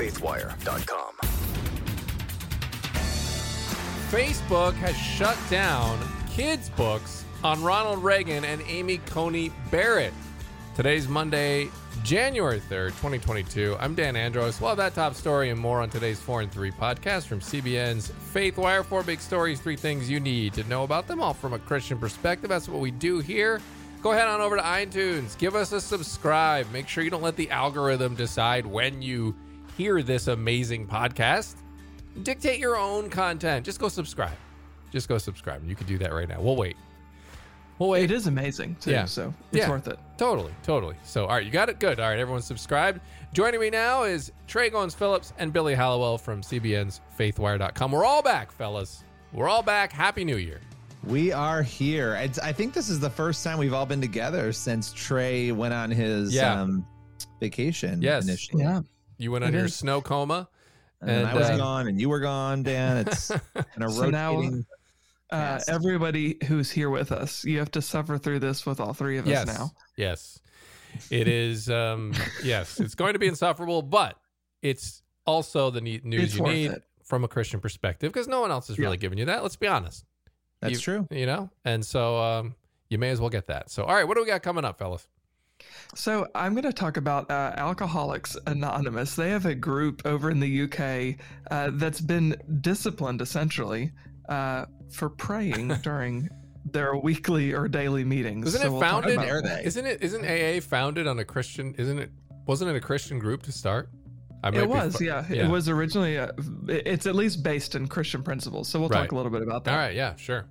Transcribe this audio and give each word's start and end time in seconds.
faithwire.com. 0.00 1.12
Facebook 4.10 4.72
has 4.74 4.96
shut 4.96 5.36
down 5.50 5.98
kids' 6.30 6.70
books 6.70 7.26
on 7.44 7.62
Ronald 7.62 8.02
Reagan 8.02 8.46
and 8.46 8.62
Amy 8.66 8.96
Coney 9.04 9.52
Barrett. 9.70 10.14
Today's 10.74 11.06
Monday, 11.06 11.68
January 12.02 12.60
3rd, 12.60 12.88
2022. 12.88 13.76
I'm 13.78 13.94
Dan 13.94 14.16
Andros. 14.16 14.58
We'll 14.58 14.74
that 14.76 14.94
top 14.94 15.14
story 15.14 15.50
and 15.50 15.60
more 15.60 15.82
on 15.82 15.90
today's 15.90 16.18
4 16.18 16.40
and 16.42 16.50
3 16.50 16.70
podcast 16.70 17.26
from 17.26 17.40
CBN's 17.40 18.08
Faith 18.32 18.56
Wire. 18.56 18.82
Four 18.82 19.02
big 19.02 19.20
stories, 19.20 19.60
three 19.60 19.76
things 19.76 20.08
you 20.08 20.18
need 20.18 20.54
to 20.54 20.64
know 20.64 20.84
about 20.84 21.08
them, 21.08 21.20
all 21.20 21.34
from 21.34 21.52
a 21.52 21.58
Christian 21.58 21.98
perspective. 21.98 22.48
That's 22.48 22.70
what 22.70 22.80
we 22.80 22.90
do 22.90 23.18
here. 23.18 23.60
Go 24.02 24.12
ahead 24.12 24.28
on 24.28 24.40
over 24.40 24.56
to 24.56 24.62
iTunes. 24.62 25.36
Give 25.36 25.54
us 25.54 25.72
a 25.72 25.80
subscribe. 25.80 26.70
Make 26.72 26.88
sure 26.88 27.04
you 27.04 27.10
don't 27.10 27.22
let 27.22 27.36
the 27.36 27.50
algorithm 27.50 28.14
decide 28.14 28.64
when 28.64 29.02
you 29.02 29.34
hear 29.76 30.02
this 30.02 30.28
amazing 30.28 30.86
podcast. 30.86 31.56
Dictate 32.22 32.58
your 32.58 32.76
own 32.76 33.08
content. 33.10 33.64
Just 33.64 33.80
go 33.80 33.88
subscribe. 33.88 34.36
Just 34.92 35.08
go 35.08 35.18
subscribe. 35.18 35.66
You 35.68 35.74
can 35.76 35.86
do 35.86 35.98
that 35.98 36.12
right 36.12 36.28
now. 36.28 36.40
We'll 36.40 36.56
wait. 36.56 36.76
We'll 37.78 37.90
wait. 37.90 38.04
It 38.04 38.10
is 38.10 38.26
amazing 38.26 38.76
too, 38.80 38.90
Yeah. 38.90 39.04
so 39.06 39.32
it's 39.52 39.60
Yeah. 39.60 39.70
worth 39.70 39.88
it. 39.88 39.98
Totally, 40.18 40.52
totally. 40.62 40.96
So, 41.04 41.22
all 41.26 41.36
right, 41.36 41.44
you 41.46 41.50
got 41.50 41.68
it? 41.70 41.78
Good. 41.80 41.98
All 41.98 42.08
right, 42.08 42.18
everyone 42.18 42.42
subscribed. 42.42 43.00
Joining 43.32 43.60
me 43.60 43.70
now 43.70 44.02
is 44.02 44.32
Tré 44.48 44.70
Goins 44.70 44.94
Phillips 44.94 45.32
and 45.38 45.52
Billy 45.52 45.74
Hallowell 45.74 46.18
from 46.18 46.42
CBN's 46.42 47.00
FaithWire.com. 47.18 47.92
We're 47.92 48.04
all 48.04 48.22
back, 48.22 48.52
fellas. 48.52 49.04
We're 49.32 49.48
all 49.48 49.62
back. 49.62 49.92
Happy 49.92 50.24
New 50.24 50.36
Year. 50.36 50.60
We 51.04 51.32
are 51.32 51.62
here. 51.62 52.16
It's, 52.16 52.38
I 52.38 52.52
think 52.52 52.74
this 52.74 52.90
is 52.90 53.00
the 53.00 53.08
first 53.08 53.42
time 53.44 53.56
we've 53.56 53.72
all 53.72 53.86
been 53.86 54.00
together 54.02 54.52
since 54.52 54.92
Tré 54.92 55.50
went 55.54 55.72
on 55.72 55.90
his 55.90 56.34
Yeah. 56.34 56.60
um, 56.60 56.84
vacation. 57.40 58.02
Yes. 58.02 58.24
initially. 58.24 58.64
Yeah. 58.64 58.80
You 59.20 59.30
went 59.32 59.44
on 59.44 59.54
It 59.54 59.56
your 59.56 59.66
is. 59.66 59.76
snow 59.76 60.00
coma. 60.00 60.48
and, 61.00 61.10
And, 61.10 61.26
I 61.28 61.34
was 61.34 61.50
uh, 61.50 61.56
gone, 61.56 61.86
and 61.88 62.00
you 62.00 62.08
were 62.08 62.20
gone, 62.20 62.62
Dan. 62.62 62.96
It's 63.06 63.28
kind 63.54 63.64
of 63.82 63.92
So 63.92 64.10
now- 64.10 64.34
rotating. 64.36 64.66
Uh, 65.30 65.60
everybody 65.68 66.36
who's 66.48 66.72
here 66.72 66.90
with 66.90 67.12
us, 67.12 67.44
you 67.44 67.60
have 67.60 67.70
to 67.70 67.80
suffer 67.80 68.18
through 68.18 68.40
this 68.40 68.66
with 68.66 68.80
all 68.80 68.92
three 68.92 69.16
of 69.16 69.28
yes. 69.28 69.48
us 69.48 69.58
now. 69.58 69.70
Yes. 69.96 70.40
It 71.08 71.28
is, 71.28 71.70
um, 71.70 72.14
yes, 72.42 72.80
it's 72.80 72.96
going 72.96 73.12
to 73.12 73.20
be 73.20 73.28
insufferable, 73.28 73.82
but 73.82 74.16
it's 74.60 75.02
also 75.26 75.70
the 75.70 75.80
ne- 75.80 76.00
news 76.02 76.22
It's 76.24 76.34
you 76.36 76.42
need 76.42 76.70
it. 76.72 76.82
from 77.04 77.22
a 77.22 77.28
Christian 77.28 77.60
perspective 77.60 78.12
because 78.12 78.26
no 78.26 78.40
one 78.40 78.50
else 78.50 78.70
is 78.70 78.76
Yeah. 78.78 78.86
really 78.86 78.96
giving 78.96 79.18
you 79.18 79.26
that. 79.26 79.44
Let's 79.44 79.54
be 79.54 79.68
honest. 79.68 80.04
That's 80.60 80.72
you, 80.72 80.78
true. 80.80 81.08
You 81.12 81.26
know? 81.26 81.48
And 81.64 81.86
so 81.86 82.18
um, 82.18 82.56
you 82.88 82.98
may 82.98 83.10
as 83.10 83.20
well 83.20 83.30
get 83.30 83.46
that. 83.46 83.70
So, 83.70 83.84
all 83.84 83.94
right, 83.94 84.08
what 84.08 84.16
do 84.16 84.22
we 84.22 84.26
got 84.26 84.42
coming 84.42 84.64
up, 84.64 84.80
fellas? 84.80 85.06
So 85.94 86.28
I'm 86.34 86.52
going 86.52 86.64
to 86.64 86.72
talk 86.72 86.96
about 86.96 87.30
uh, 87.30 87.52
Alcoholics 87.56 88.36
Anonymous. 88.46 89.16
They 89.16 89.30
have 89.30 89.46
a 89.46 89.54
group 89.54 90.02
over 90.04 90.30
in 90.30 90.38
the 90.40 90.62
UK 90.62 91.16
uh, 91.50 91.70
that's 91.74 92.00
been 92.00 92.36
disciplined 92.60 93.20
essentially 93.20 93.92
uh, 94.28 94.66
for 94.92 95.08
praying 95.10 95.68
during 95.82 96.28
their 96.64 96.94
weekly 96.96 97.52
or 97.52 97.66
daily 97.68 98.04
meetings. 98.04 98.48
Isn't 98.48 98.60
So 98.60 98.66
it 98.66 98.70
we'll 98.70 98.80
talk 98.80 98.90
founded? 99.04 99.14
about 99.18 99.28
Are 99.28 99.42
they? 99.42 99.62
Isn't 99.64 99.86
it? 99.86 100.02
Isn't 100.02 100.24
AA 100.24 100.60
founded 100.60 101.06
on 101.06 101.18
a 101.18 101.24
Christian? 101.24 101.74
Isn't 101.78 101.98
it? 101.98 102.10
Wasn't 102.46 102.70
it 102.70 102.76
a 102.76 102.80
Christian 102.80 103.18
group 103.18 103.42
to 103.44 103.52
start? 103.52 103.88
I 104.42 104.50
might 104.50 104.62
It 104.62 104.68
was, 104.68 104.96
fu- 104.96 105.04
yeah. 105.04 105.24
yeah. 105.28 105.44
It 105.46 105.50
was 105.50 105.68
originally. 105.68 106.16
A, 106.16 106.30
it's 106.68 107.06
at 107.06 107.14
least 107.14 107.42
based 107.42 107.74
in 107.74 107.88
Christian 107.88 108.22
principles. 108.22 108.68
So 108.68 108.78
we'll 108.80 108.88
Right. 108.88 109.02
talk 109.02 109.12
a 109.12 109.14
little 109.16 109.30
bit 109.30 109.42
about 109.42 109.64
that. 109.64 109.72
All 109.72 109.76
right. 109.78 109.94
Yeah. 109.94 110.16
Sure. 110.16 110.46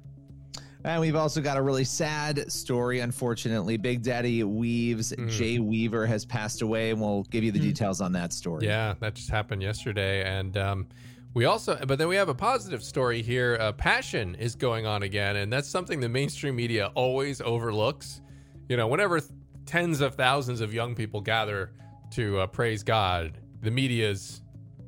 And 0.85 1.01
we've 1.01 1.15
also 1.15 1.41
got 1.41 1.57
a 1.57 1.61
really 1.61 1.83
sad 1.83 2.49
story, 2.51 3.01
unfortunately. 3.01 3.75
Big 3.75 4.01
Daddy 4.01 4.43
Weave's, 4.43 5.11
Mm. 5.11 5.29
Jay 5.29 5.59
Weaver, 5.59 6.05
has 6.05 6.25
passed 6.25 6.61
away, 6.61 6.91
and 6.91 7.01
we'll 7.01 7.23
give 7.23 7.43
you 7.43 7.51
the 7.51 7.59
Mm. 7.59 7.63
details 7.63 7.99
on 7.99 8.13
that 8.13 8.31
story. 8.31 8.65
Yeah, 8.65 8.93
that 9.01 9.15
just 9.15 9.29
happened 9.29 9.61
yesterday, 9.61 10.23
and 10.23 10.55
um, 10.57 10.87
we 11.33 11.43
also, 11.45 11.77
but 11.85 11.99
then 11.99 12.07
we 12.07 12.15
have 12.15 12.29
a 12.29 12.33
positive 12.33 12.81
story 12.81 13.21
here. 13.21 13.57
Uh, 13.59 13.73
passion 13.73 14.35
is 14.35 14.55
going 14.55 14.85
on 14.85 15.03
again, 15.03 15.35
and 15.35 15.51
that's 15.51 15.67
something 15.67 15.99
the 15.99 16.07
mainstream 16.09 16.55
media 16.55 16.91
always 16.95 17.41
overlooks. 17.41 18.21
You 18.69 18.77
know, 18.77 18.87
whenever 18.87 19.19
th- 19.19 19.31
tens 19.65 19.99
of 19.99 20.15
thousands 20.15 20.61
of 20.61 20.73
young 20.73 20.95
people 20.95 21.19
gather 21.19 21.71
to 22.11 22.39
uh, 22.39 22.47
praise 22.47 22.83
God, 22.83 23.37
the 23.61 23.69
media's 23.71 24.41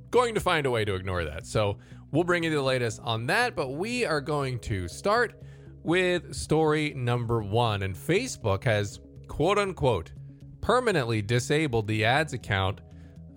going 0.09 0.33
to 0.35 0.39
find 0.39 0.65
a 0.65 0.71
way 0.71 0.85
to 0.85 0.95
ignore 0.95 1.25
that. 1.25 1.45
So 1.45 1.77
we'll 2.11 2.23
bring 2.23 2.43
you 2.43 2.49
the 2.49 2.61
latest 2.61 3.01
on 3.03 3.27
that, 3.27 3.55
but 3.57 3.71
we 3.73 4.05
are 4.05 4.21
going 4.21 4.57
to 4.59 4.87
start 4.87 5.41
with 5.83 6.33
story 6.33 6.93
number 6.95 7.41
one. 7.41 7.83
And 7.83 7.95
Facebook 7.95 8.63
has 8.63 8.99
quote 9.27 9.57
unquote 9.57 10.11
permanently 10.61 11.21
disabled 11.21 11.87
the 11.87 12.05
ads 12.05 12.33
account 12.33 12.81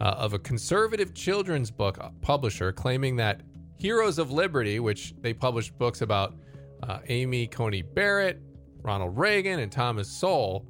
uh, 0.01 0.15
of 0.19 0.35
a 0.35 0.39
conservative 0.39 1.15
children's 1.15 1.71
book 1.71 1.99
publisher 2.21 2.73
claiming 2.73 3.17
that 3.17 3.41
Heroes 3.79 4.19
of 4.19 4.31
Liberty, 4.31 4.81
which 4.81 5.15
they 5.21 5.35
published 5.35 5.77
books 5.79 6.03
about 6.03 6.35
uh, 6.83 6.99
Amy 7.09 7.47
Coney 7.47 7.83
Barrett, 7.83 8.41
Ronald 8.83 9.17
Reagan, 9.17 9.61
and 9.61 9.73
Thomas 9.73 10.09
Sowell, 10.09 10.67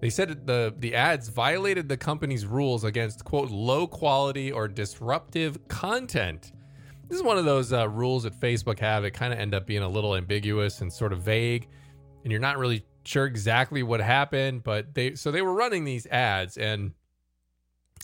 they 0.00 0.10
said 0.10 0.28
that 0.28 0.46
the 0.46 0.74
the 0.78 0.94
ads 0.94 1.28
violated 1.28 1.88
the 1.88 1.96
company's 1.96 2.46
rules 2.46 2.84
against 2.84 3.24
quote 3.24 3.50
low 3.50 3.86
quality 3.86 4.52
or 4.52 4.68
disruptive 4.68 5.66
content. 5.68 6.52
This 7.08 7.16
is 7.16 7.22
one 7.22 7.38
of 7.38 7.46
those 7.46 7.72
uh, 7.72 7.88
rules 7.88 8.24
that 8.24 8.38
Facebook 8.38 8.78
have. 8.80 9.04
It 9.04 9.12
kind 9.12 9.32
of 9.32 9.38
end 9.38 9.54
up 9.54 9.66
being 9.66 9.82
a 9.82 9.88
little 9.88 10.14
ambiguous 10.14 10.82
and 10.82 10.92
sort 10.92 11.12
of 11.12 11.22
vague, 11.22 11.66
and 12.22 12.30
you're 12.30 12.40
not 12.40 12.58
really 12.58 12.84
sure 13.04 13.24
exactly 13.24 13.82
what 13.82 14.00
happened. 14.00 14.62
But 14.62 14.94
they 14.94 15.14
so 15.14 15.30
they 15.30 15.40
were 15.40 15.54
running 15.54 15.84
these 15.84 16.06
ads, 16.06 16.58
and 16.58 16.92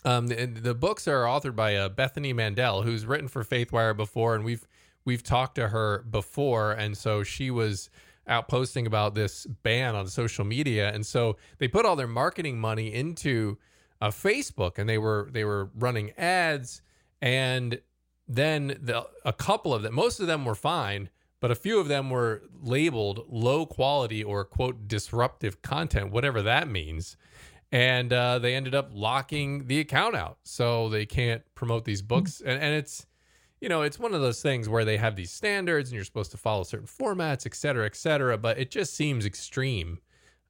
um, 0.03 0.27
the, 0.27 0.45
the 0.45 0.73
books 0.73 1.07
are 1.07 1.23
authored 1.23 1.55
by 1.55 1.75
uh, 1.75 1.89
Bethany 1.89 2.33
Mandel, 2.33 2.81
who's 2.81 3.05
written 3.05 3.27
for 3.27 3.43
FaithWire 3.43 3.95
before, 3.95 4.33
and 4.33 4.43
we've 4.43 4.67
we've 5.05 5.23
talked 5.23 5.55
to 5.55 5.67
her 5.67 6.03
before, 6.09 6.71
and 6.71 6.97
so 6.97 7.21
she 7.21 7.51
was 7.51 7.91
out 8.27 8.47
posting 8.47 8.87
about 8.87 9.13
this 9.13 9.45
ban 9.45 9.95
on 9.95 10.07
social 10.07 10.45
media, 10.45 10.91
and 10.91 11.05
so 11.05 11.37
they 11.59 11.67
put 11.67 11.85
all 11.85 11.95
their 11.95 12.07
marketing 12.07 12.59
money 12.59 12.91
into 12.91 13.59
uh, 14.01 14.09
Facebook, 14.09 14.79
and 14.79 14.89
they 14.89 14.97
were 14.97 15.29
they 15.31 15.45
were 15.45 15.69
running 15.75 16.11
ads, 16.17 16.81
and 17.21 17.79
then 18.27 18.77
the 18.81 19.07
a 19.23 19.33
couple 19.33 19.73
of 19.73 19.83
them, 19.83 19.93
most 19.93 20.19
of 20.19 20.27
them 20.27 20.45
were 20.45 20.55
fine, 20.55 21.09
but 21.39 21.51
a 21.51 21.55
few 21.55 21.79
of 21.79 21.87
them 21.87 22.09
were 22.09 22.43
labeled 22.61 23.25
low 23.29 23.65
quality 23.65 24.23
or 24.23 24.43
quote 24.43 24.87
disruptive 24.87 25.61
content, 25.61 26.11
whatever 26.11 26.41
that 26.41 26.67
means. 26.67 27.17
And 27.71 28.13
uh, 28.13 28.39
they 28.39 28.55
ended 28.55 28.73
up 28.73 28.91
locking 28.93 29.67
the 29.67 29.79
account 29.79 30.15
out, 30.15 30.37
so 30.43 30.87
they 30.89 31.05
can't 31.05 31.43
promote 31.55 31.83
these 31.83 32.01
books. 32.01 32.41
And, 32.41 32.61
and 32.61 32.73
it's, 32.73 33.05
you 33.59 33.69
know, 33.69 33.81
it's 33.81 33.99
one 33.99 34.13
of 34.13 34.21
those 34.21 34.41
things 34.41 34.69
where 34.69 34.85
they 34.85 34.97
have 34.97 35.15
these 35.15 35.31
standards, 35.31 35.89
and 35.89 35.95
you're 35.95 36.05
supposed 36.05 36.31
to 36.31 36.37
follow 36.37 36.63
certain 36.63 36.87
formats, 36.87 37.45
et 37.45 37.53
cetera, 37.53 37.85
et 37.85 37.95
cetera. 37.95 38.37
But 38.37 38.57
it 38.57 38.71
just 38.71 38.95
seems 38.95 39.25
extreme 39.25 39.99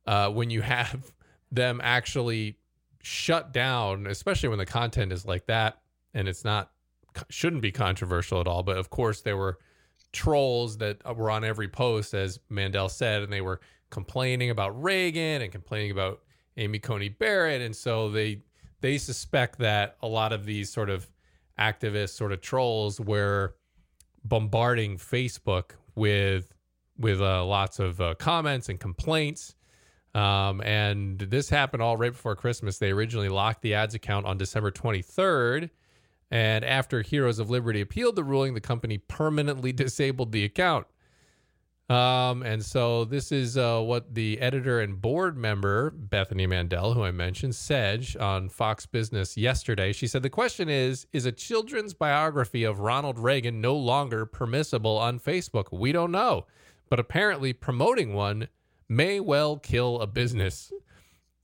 uh, 0.05 0.29
when 0.29 0.49
you 0.49 0.61
have 0.75 1.13
them 1.51 1.81
actually 1.83 2.57
shut 3.01 3.51
down, 3.51 4.07
especially 4.07 4.49
when 4.49 4.59
the 4.59 4.65
content 4.65 5.11
is 5.11 5.25
like 5.25 5.45
that, 5.47 5.79
and 6.13 6.27
it's 6.27 6.43
not 6.43 6.71
shouldn't 7.29 7.61
be 7.61 7.71
controversial 7.71 8.39
at 8.39 8.47
all. 8.47 8.63
But 8.63 8.77
of 8.77 8.89
course, 8.89 9.21
there 9.21 9.37
were 9.37 9.59
trolls 10.11 10.77
that 10.77 11.03
were 11.15 11.29
on 11.29 11.43
every 11.43 11.67
post, 11.67 12.13
as 12.13 12.39
Mandel 12.49 12.89
said, 12.89 13.21
and 13.21 13.31
they 13.31 13.41
were 13.41 13.59
complaining 13.89 14.49
about 14.49 14.81
Reagan 14.81 15.41
and 15.41 15.51
complaining 15.51 15.91
about 15.91 16.21
Amy 16.57 16.79
Coney 16.79 17.09
Barrett, 17.09 17.61
and 17.61 17.75
so 17.75 18.09
they 18.09 18.41
they 18.81 18.97
suspect 18.97 19.59
that 19.59 19.97
a 20.01 20.07
lot 20.07 20.31
of 20.31 20.45
these 20.45 20.71
sort 20.71 20.89
of 20.89 21.09
activists, 21.59 22.09
sort 22.09 22.31
of 22.31 22.41
trolls 22.41 22.99
were 22.99 23.55
bombarding 24.23 24.97
Facebook 24.97 25.71
with 25.95 26.53
with 26.97 27.21
uh, 27.21 27.43
lots 27.43 27.79
of 27.79 27.99
uh, 27.99 28.15
comments 28.15 28.69
and 28.69 28.79
complaints. 28.79 29.55
Um, 30.13 30.61
and 30.61 31.19
this 31.19 31.49
happened 31.49 31.83
all 31.83 31.97
right 31.97 32.11
before 32.11 32.37
Christmas. 32.37 32.77
They 32.77 32.91
originally 32.91 33.27
locked 33.27 33.61
the 33.61 33.73
ads 33.73 33.95
account 33.95 34.25
on 34.25 34.37
December 34.37 34.71
23rd. 34.71 35.69
And 36.31 36.65
after 36.65 37.01
Heroes 37.01 37.39
of 37.39 37.49
Liberty 37.49 37.81
appealed 37.81 38.15
the 38.15 38.23
ruling, 38.23 38.53
the 38.53 38.61
company 38.61 38.97
permanently 38.97 39.71
disabled 39.73 40.31
the 40.31 40.43
account. 40.43 40.87
Um, 41.87 42.41
and 42.41 42.65
so 42.65 43.05
this 43.05 43.31
is 43.31 43.57
uh, 43.57 43.79
what 43.79 44.15
the 44.15 44.41
editor 44.41 44.79
and 44.79 44.99
board 44.99 45.37
member, 45.37 45.91
Bethany 45.91 46.47
Mandel, 46.47 46.93
who 46.93 47.03
I 47.03 47.11
mentioned, 47.11 47.53
said 47.53 48.07
on 48.19 48.49
Fox 48.49 48.87
Business 48.87 49.37
yesterday. 49.37 49.93
She 49.93 50.07
said, 50.07 50.23
The 50.23 50.29
question 50.29 50.67
is 50.67 51.05
Is 51.13 51.27
a 51.27 51.31
children's 51.31 51.93
biography 51.93 52.63
of 52.63 52.79
Ronald 52.79 53.19
Reagan 53.19 53.61
no 53.61 53.75
longer 53.75 54.25
permissible 54.25 54.97
on 54.97 55.19
Facebook? 55.19 55.65
We 55.71 55.91
don't 55.91 56.11
know. 56.11 56.47
But 56.89 56.99
apparently, 56.99 57.53
promoting 57.53 58.13
one 58.13 58.47
may 58.89 59.19
well 59.19 59.57
kill 59.57 60.01
a 60.01 60.07
business. 60.07 60.71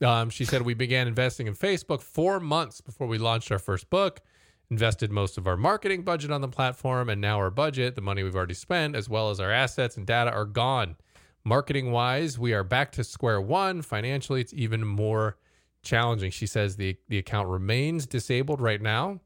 Um, 0.04 0.32
she 0.32 0.46
said, 0.46 0.64
We 0.64 0.74
began 0.74 1.08
investing 1.08 1.46
in 1.46 1.54
Facebook 1.54 2.02
four 2.02 2.40
months 2.40 2.82
before 2.82 3.06
we 3.06 3.20
launched 3.20 3.52
our 3.52 3.60
first 3.60 3.92
book 3.92 4.22
invested 4.72 5.12
most 5.12 5.38
of 5.38 5.46
our 5.46 5.58
marketing 5.58 6.02
budget 6.02 6.32
on 6.32 6.42
the 6.42 6.48
platform, 6.48 7.10
and 7.10 7.22
now 7.22 7.38
our 7.38 7.52
budget, 7.52 7.94
the 7.94 8.02
money 8.02 8.24
we've 8.24 8.36
already 8.36 8.56
spent, 8.56 8.96
as 8.96 9.08
well 9.10 9.30
as 9.30 9.40
our 9.40 9.52
assets 9.52 9.98
and 9.98 10.08
data, 10.08 10.32
are 10.32 10.46
gone. 10.46 10.96
Marketing 11.44 11.92
wise, 11.92 12.40
we 12.40 12.54
are 12.54 12.64
back 12.64 12.92
to 12.94 13.04
square 13.04 13.42
one. 13.42 13.82
Financially, 13.82 14.42
it's 14.42 14.54
even 14.54 14.88
more 14.88 15.38
challenging. 15.84 16.32
She 16.32 16.48
says 16.48 16.78
the, 16.78 16.98
the 17.10 17.18
account 17.18 17.50
remains 17.50 18.06
disabled 18.06 18.62
right 18.62 18.82
now. 18.82 19.20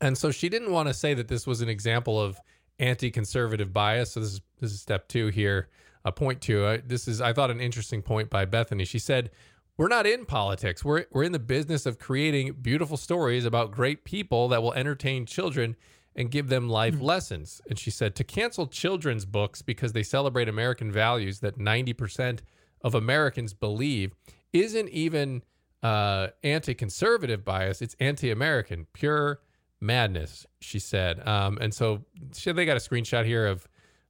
And 0.00 0.16
so 0.16 0.30
she 0.30 0.48
didn't 0.48 0.70
want 0.70 0.88
to 0.88 0.94
say 0.94 1.14
that 1.14 1.28
this 1.28 1.46
was 1.46 1.60
an 1.60 1.68
example 1.68 2.20
of 2.20 2.38
anti-conservative 2.78 3.72
bias. 3.72 4.12
So 4.12 4.20
this 4.20 4.32
is 4.34 4.40
this 4.60 4.72
is 4.72 4.80
step 4.80 5.08
two 5.08 5.28
here. 5.28 5.68
Uh, 6.04 6.12
point 6.12 6.40
two. 6.40 6.80
This 6.86 7.08
is 7.08 7.20
I 7.20 7.32
thought 7.32 7.50
an 7.50 7.60
interesting 7.60 8.00
point 8.00 8.30
by 8.30 8.44
Bethany. 8.44 8.84
She 8.84 8.98
said, 8.98 9.30
"We're 9.80 9.88
not 9.88 10.06
in 10.06 10.26
politics. 10.26 10.84
We're 10.84 11.06
we're 11.10 11.24
in 11.24 11.32
the 11.32 11.38
business 11.38 11.86
of 11.86 11.98
creating 11.98 12.56
beautiful 12.60 12.96
stories 12.96 13.44
about 13.44 13.70
great 13.70 14.04
people 14.04 14.48
that 14.48 14.62
will 14.62 14.74
entertain 14.74 15.26
children." 15.26 15.76
And 16.16 16.28
give 16.28 16.48
them 16.48 16.68
life 16.68 16.94
mm-hmm. 16.94 17.04
lessons. 17.04 17.62
And 17.70 17.78
she 17.78 17.92
said 17.92 18.16
to 18.16 18.24
cancel 18.24 18.66
children's 18.66 19.24
books 19.24 19.62
because 19.62 19.92
they 19.92 20.02
celebrate 20.02 20.48
American 20.48 20.90
values 20.90 21.38
that 21.38 21.56
90% 21.56 22.40
of 22.82 22.96
Americans 22.96 23.54
believe 23.54 24.12
isn't 24.52 24.88
even 24.88 25.44
uh, 25.82 26.28
anti 26.42 26.74
conservative 26.74 27.44
bias, 27.44 27.80
it's 27.80 27.96
anti 28.00 28.30
American, 28.30 28.86
pure 28.92 29.40
madness, 29.80 30.46
she 30.60 30.78
said. 30.78 31.26
Um, 31.26 31.58
and 31.60 31.72
so 31.72 32.04
she, 32.34 32.52
they 32.52 32.66
got 32.66 32.76
a 32.76 32.80
screenshot 32.80 33.24
here 33.24 33.46
of 33.46 33.66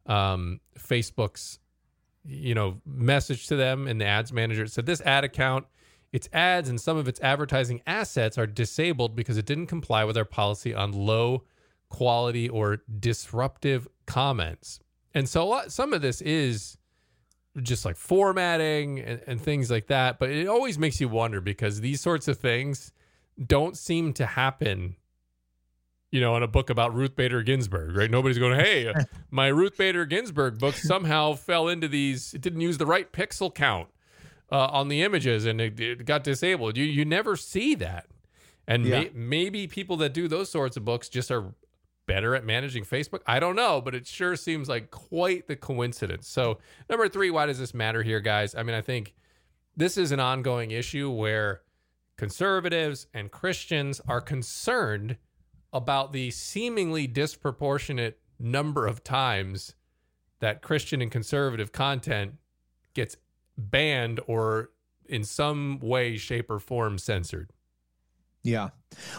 um, 0.06 0.61
Facebook's 0.78 1.60
you 2.25 2.55
know 2.55 2.81
message 2.84 3.46
to 3.49 3.56
them 3.56 3.88
in 3.88 3.99
the 3.99 4.05
ads 4.05 4.32
manager. 4.32 4.64
It 4.64 4.72
said 4.72 4.87
this 4.87 5.00
ad 5.02 5.25
account, 5.25 5.67
its 6.12 6.28
ads 6.32 6.69
and 6.69 6.81
some 6.81 6.96
of 6.96 7.08
its 7.08 7.20
advertising 7.20 7.82
assets 7.87 8.38
are 8.38 8.46
disabled 8.46 9.14
because 9.17 9.37
it 9.37 9.46
didn't 9.46 9.67
comply 9.67 10.05
with 10.05 10.17
our 10.17 10.25
policy 10.25 10.75
on 10.75 10.93
low 10.93 11.44
quality 11.88 12.49
or 12.49 12.82
disruptive 12.99 13.88
comments. 14.06 14.81
And 15.14 15.28
so 15.28 15.46
lot, 15.46 15.72
some 15.72 15.93
of 15.93 16.02
this 16.02 16.20
is 16.20 16.78
just 17.62 17.84
like 17.84 17.96
formatting 17.96 19.00
and, 19.00 19.20
and 19.26 19.40
things 19.40 19.70
like 19.70 19.88
that. 19.88 20.19
But 20.19 20.31
it 20.31 20.46
always 20.46 20.78
makes 20.78 21.00
you 21.00 21.08
wonder 21.08 21.40
because 21.40 21.81
these 21.81 22.00
sorts 22.00 22.28
of 22.28 22.38
things 22.38 22.93
don't 23.44 23.76
seem 23.76 24.12
to 24.14 24.26
happen 24.26 24.96
you 26.11 26.21
know, 26.21 26.37
in 26.37 26.43
a 26.43 26.49
book 26.49 26.71
about 26.71 26.95
Ruth 26.95 27.15
Bader 27.15 27.43
Ginsburg, 27.43 27.97
right? 27.97 28.11
Nobody's 28.11 28.39
going, 28.39 28.59
hey, 28.59 28.93
my 29.31 29.47
Ruth 29.49 29.77
Bader 29.77 30.05
Ginsburg 30.05 30.59
book 30.59 30.75
somehow 30.75 31.35
fell 31.35 31.69
into 31.69 31.89
these, 31.89 32.35
it 32.35 32.41
didn't 32.41 32.61
use 32.61 32.79
the 32.79 32.87
right 32.87 33.11
pixel 33.12 33.55
count 33.55 33.89
uh, 34.51 34.67
on 34.67 34.89
the 34.89 35.03
images 35.03 35.47
and 35.47 35.61
it, 35.61 35.79
it, 35.79 36.05
got 36.05 36.25
disabled. 36.25 36.77
You 36.77 36.85
you 36.85 37.05
never 37.05 37.37
see 37.37 37.75
that. 37.77 38.07
And 38.67 38.85
yeah. 38.85 39.01
may, 39.01 39.11
maybe 39.15 39.67
people 39.67 39.97
that 39.99 40.12
do 40.12 40.29
those 40.29 40.51
sorts 40.51 40.77
of 40.77 40.85
books 40.85 41.09
just 41.09 41.31
are 41.31 41.55
better 42.07 42.35
at 42.35 42.45
managing 42.45 42.85
Facebook. 42.85 43.21
I 43.27 43.39
don't 43.39 43.56
know, 43.56 43.81
but 43.81 43.95
it 43.95 44.06
sure 44.06 44.35
seems 44.37 44.69
like 44.69 44.91
quite 44.91 45.47
the 45.47 45.56
coincidence. 45.56 46.29
So, 46.29 46.59
number 46.89 47.09
three, 47.09 47.31
why 47.31 47.47
does 47.47 47.59
this 47.59 47.73
matter 47.73 48.03
here, 48.03 48.21
guys? 48.21 48.55
I 48.55 48.63
mean, 48.63 48.75
I 48.75 48.81
think 48.81 49.15
this 49.77 49.97
is 49.97 50.11
an 50.11 50.21
ongoing 50.21 50.73
issue 50.73 51.11
where 51.11 51.63
conservatives 52.17 53.06
and 53.15 53.31
Christians 53.31 54.01
are 54.09 54.21
concerned 54.21 55.17
about 55.72 56.12
the 56.12 56.31
seemingly 56.31 57.06
disproportionate 57.06 58.19
number 58.38 58.87
of 58.87 59.05
times 59.05 59.75
that 60.40 60.62
Christian 60.62 61.02
and 61.02 61.11
conservative 61.11 61.72
content 61.72 62.34
gets 62.94 63.17
banned 63.56 64.20
or 64.26 64.70
in 65.06 65.25
some 65.25 65.78
way, 65.81 66.17
shape, 66.17 66.50
or 66.50 66.58
form 66.58 66.99
censored. 66.99 67.52
Yeah. 68.43 68.70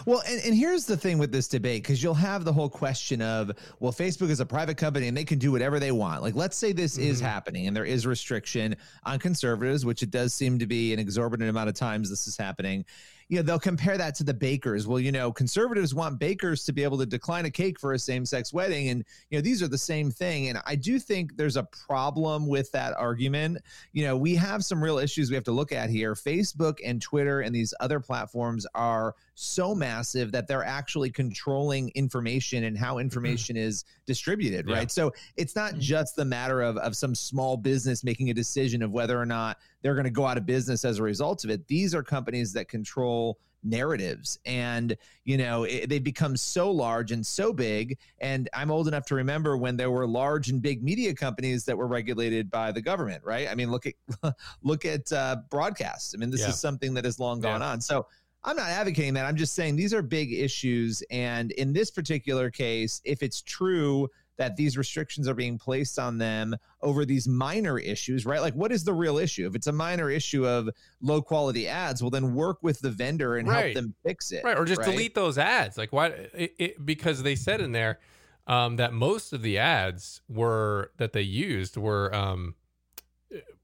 Well, 0.06 0.22
and, 0.28 0.40
and 0.44 0.54
here's 0.54 0.84
the 0.84 0.96
thing 0.96 1.18
with 1.18 1.32
this 1.32 1.48
debate, 1.48 1.82
because 1.82 2.02
you'll 2.02 2.14
have 2.14 2.44
the 2.44 2.52
whole 2.52 2.68
question 2.68 3.22
of, 3.22 3.52
well, 3.80 3.92
Facebook 3.92 4.30
is 4.30 4.40
a 4.40 4.46
private 4.46 4.76
company 4.76 5.08
and 5.08 5.16
they 5.16 5.24
can 5.24 5.38
do 5.38 5.52
whatever 5.52 5.80
they 5.80 5.92
want. 5.92 6.22
Like, 6.22 6.34
let's 6.34 6.56
say 6.56 6.72
this 6.72 6.98
mm-hmm. 6.98 7.08
is 7.08 7.20
happening 7.20 7.66
and 7.66 7.76
there 7.76 7.84
is 7.84 8.06
restriction 8.06 8.76
on 9.04 9.18
conservatives, 9.18 9.86
which 9.86 10.02
it 10.02 10.10
does 10.10 10.34
seem 10.34 10.58
to 10.58 10.66
be 10.66 10.92
an 10.92 10.98
exorbitant 10.98 11.48
amount 11.48 11.68
of 11.68 11.74
times 11.74 12.10
this 12.10 12.26
is 12.26 12.36
happening 12.36 12.84
you 13.32 13.38
know, 13.38 13.42
they'll 13.42 13.58
compare 13.58 13.96
that 13.96 14.14
to 14.16 14.24
the 14.24 14.34
bakers. 14.34 14.86
Well, 14.86 15.00
you 15.00 15.10
know, 15.10 15.32
conservatives 15.32 15.94
want 15.94 16.18
bakers 16.18 16.64
to 16.64 16.72
be 16.74 16.82
able 16.82 16.98
to 16.98 17.06
decline 17.06 17.46
a 17.46 17.50
cake 17.50 17.80
for 17.80 17.94
a 17.94 17.98
same 17.98 18.26
sex 18.26 18.52
wedding. 18.52 18.90
And, 18.90 19.06
you 19.30 19.38
know, 19.38 19.42
these 19.42 19.62
are 19.62 19.68
the 19.68 19.78
same 19.78 20.10
thing. 20.10 20.50
And 20.50 20.58
I 20.66 20.76
do 20.76 20.98
think 20.98 21.34
there's 21.38 21.56
a 21.56 21.62
problem 21.62 22.46
with 22.46 22.70
that 22.72 22.94
argument. 22.98 23.62
You 23.92 24.04
know, 24.04 24.18
we 24.18 24.34
have 24.34 24.66
some 24.66 24.84
real 24.84 24.98
issues 24.98 25.30
we 25.30 25.34
have 25.34 25.44
to 25.44 25.52
look 25.52 25.72
at 25.72 25.88
here. 25.88 26.12
Facebook 26.12 26.78
and 26.84 27.00
Twitter 27.00 27.40
and 27.40 27.54
these 27.54 27.72
other 27.80 28.00
platforms 28.00 28.66
are 28.74 29.14
so 29.34 29.61
massive 29.74 30.32
that 30.32 30.46
they're 30.48 30.64
actually 30.64 31.10
controlling 31.10 31.90
information 31.94 32.64
and 32.64 32.76
how 32.76 32.98
information 32.98 33.56
is 33.56 33.84
distributed, 34.06 34.68
yeah. 34.68 34.74
right? 34.74 34.90
So 34.90 35.12
it's 35.36 35.54
not 35.54 35.72
mm-hmm. 35.72 35.80
just 35.80 36.16
the 36.16 36.24
matter 36.24 36.60
of, 36.60 36.76
of 36.78 36.96
some 36.96 37.14
small 37.14 37.56
business 37.56 38.04
making 38.04 38.30
a 38.30 38.34
decision 38.34 38.82
of 38.82 38.90
whether 38.90 39.18
or 39.18 39.26
not 39.26 39.58
they're 39.82 39.94
going 39.94 40.04
to 40.04 40.10
go 40.10 40.26
out 40.26 40.36
of 40.36 40.44
business 40.44 40.84
as 40.84 40.98
a 40.98 41.02
result 41.02 41.44
of 41.44 41.50
it. 41.50 41.66
These 41.68 41.94
are 41.94 42.02
companies 42.02 42.52
that 42.54 42.68
control 42.68 43.38
narratives 43.64 44.38
and 44.44 44.96
you 45.24 45.36
know 45.38 45.62
it, 45.64 45.88
they've 45.88 46.02
become 46.02 46.36
so 46.36 46.70
large 46.70 47.12
and 47.12 47.24
so 47.24 47.52
big 47.52 47.96
and 48.20 48.48
i'm 48.54 48.72
old 48.72 48.88
enough 48.88 49.04
to 49.04 49.14
remember 49.14 49.56
when 49.56 49.76
there 49.76 49.90
were 49.90 50.06
large 50.06 50.48
and 50.48 50.60
big 50.60 50.82
media 50.82 51.14
companies 51.14 51.64
that 51.64 51.76
were 51.76 51.86
regulated 51.86 52.50
by 52.50 52.72
the 52.72 52.82
government 52.82 53.22
right 53.24 53.48
i 53.48 53.54
mean 53.54 53.70
look 53.70 53.86
at 53.86 53.94
look 54.62 54.84
at 54.84 55.10
uh, 55.12 55.36
broadcasts 55.48 56.12
i 56.14 56.18
mean 56.18 56.30
this 56.30 56.40
yeah. 56.40 56.48
is 56.48 56.58
something 56.58 56.92
that 56.92 57.04
has 57.04 57.20
long 57.20 57.40
gone 57.40 57.60
yeah. 57.60 57.68
on 57.68 57.80
so 57.80 58.04
i'm 58.44 58.56
not 58.56 58.68
advocating 58.68 59.14
that 59.14 59.24
i'm 59.24 59.36
just 59.36 59.54
saying 59.54 59.76
these 59.76 59.94
are 59.94 60.02
big 60.02 60.32
issues 60.32 61.02
and 61.10 61.52
in 61.52 61.72
this 61.72 61.90
particular 61.90 62.50
case 62.50 63.00
if 63.04 63.22
it's 63.22 63.42
true 63.42 64.08
that 64.38 64.56
these 64.56 64.76
restrictions 64.76 65.28
are 65.28 65.34
being 65.34 65.58
placed 65.58 65.98
on 65.98 66.18
them 66.18 66.56
over 66.80 67.04
these 67.04 67.28
minor 67.28 67.78
issues, 67.78 68.26
right? 68.26 68.40
Like, 68.40 68.54
what 68.54 68.72
is 68.72 68.82
the 68.84 68.92
real 68.92 69.18
issue? 69.18 69.46
If 69.46 69.54
it's 69.54 69.66
a 69.66 69.72
minor 69.72 70.10
issue 70.10 70.46
of 70.46 70.68
low 71.00 71.22
quality 71.22 71.68
ads, 71.68 72.02
well, 72.02 72.10
then 72.10 72.34
work 72.34 72.58
with 72.62 72.80
the 72.80 72.90
vendor 72.90 73.36
and 73.36 73.46
right. 73.46 73.64
help 73.64 73.74
them 73.74 73.94
fix 74.04 74.32
it, 74.32 74.42
right? 74.42 74.56
Or 74.56 74.64
just 74.64 74.80
right? 74.80 74.90
delete 74.90 75.14
those 75.14 75.38
ads. 75.38 75.76
Like, 75.76 75.92
why? 75.92 76.06
It, 76.06 76.54
it, 76.58 76.86
because 76.86 77.22
they 77.22 77.36
said 77.36 77.60
in 77.60 77.72
there 77.72 78.00
um, 78.46 78.76
that 78.76 78.92
most 78.92 79.32
of 79.32 79.42
the 79.42 79.58
ads 79.58 80.22
were 80.28 80.90
that 80.96 81.12
they 81.12 81.22
used 81.22 81.76
were 81.76 82.14
um, 82.14 82.54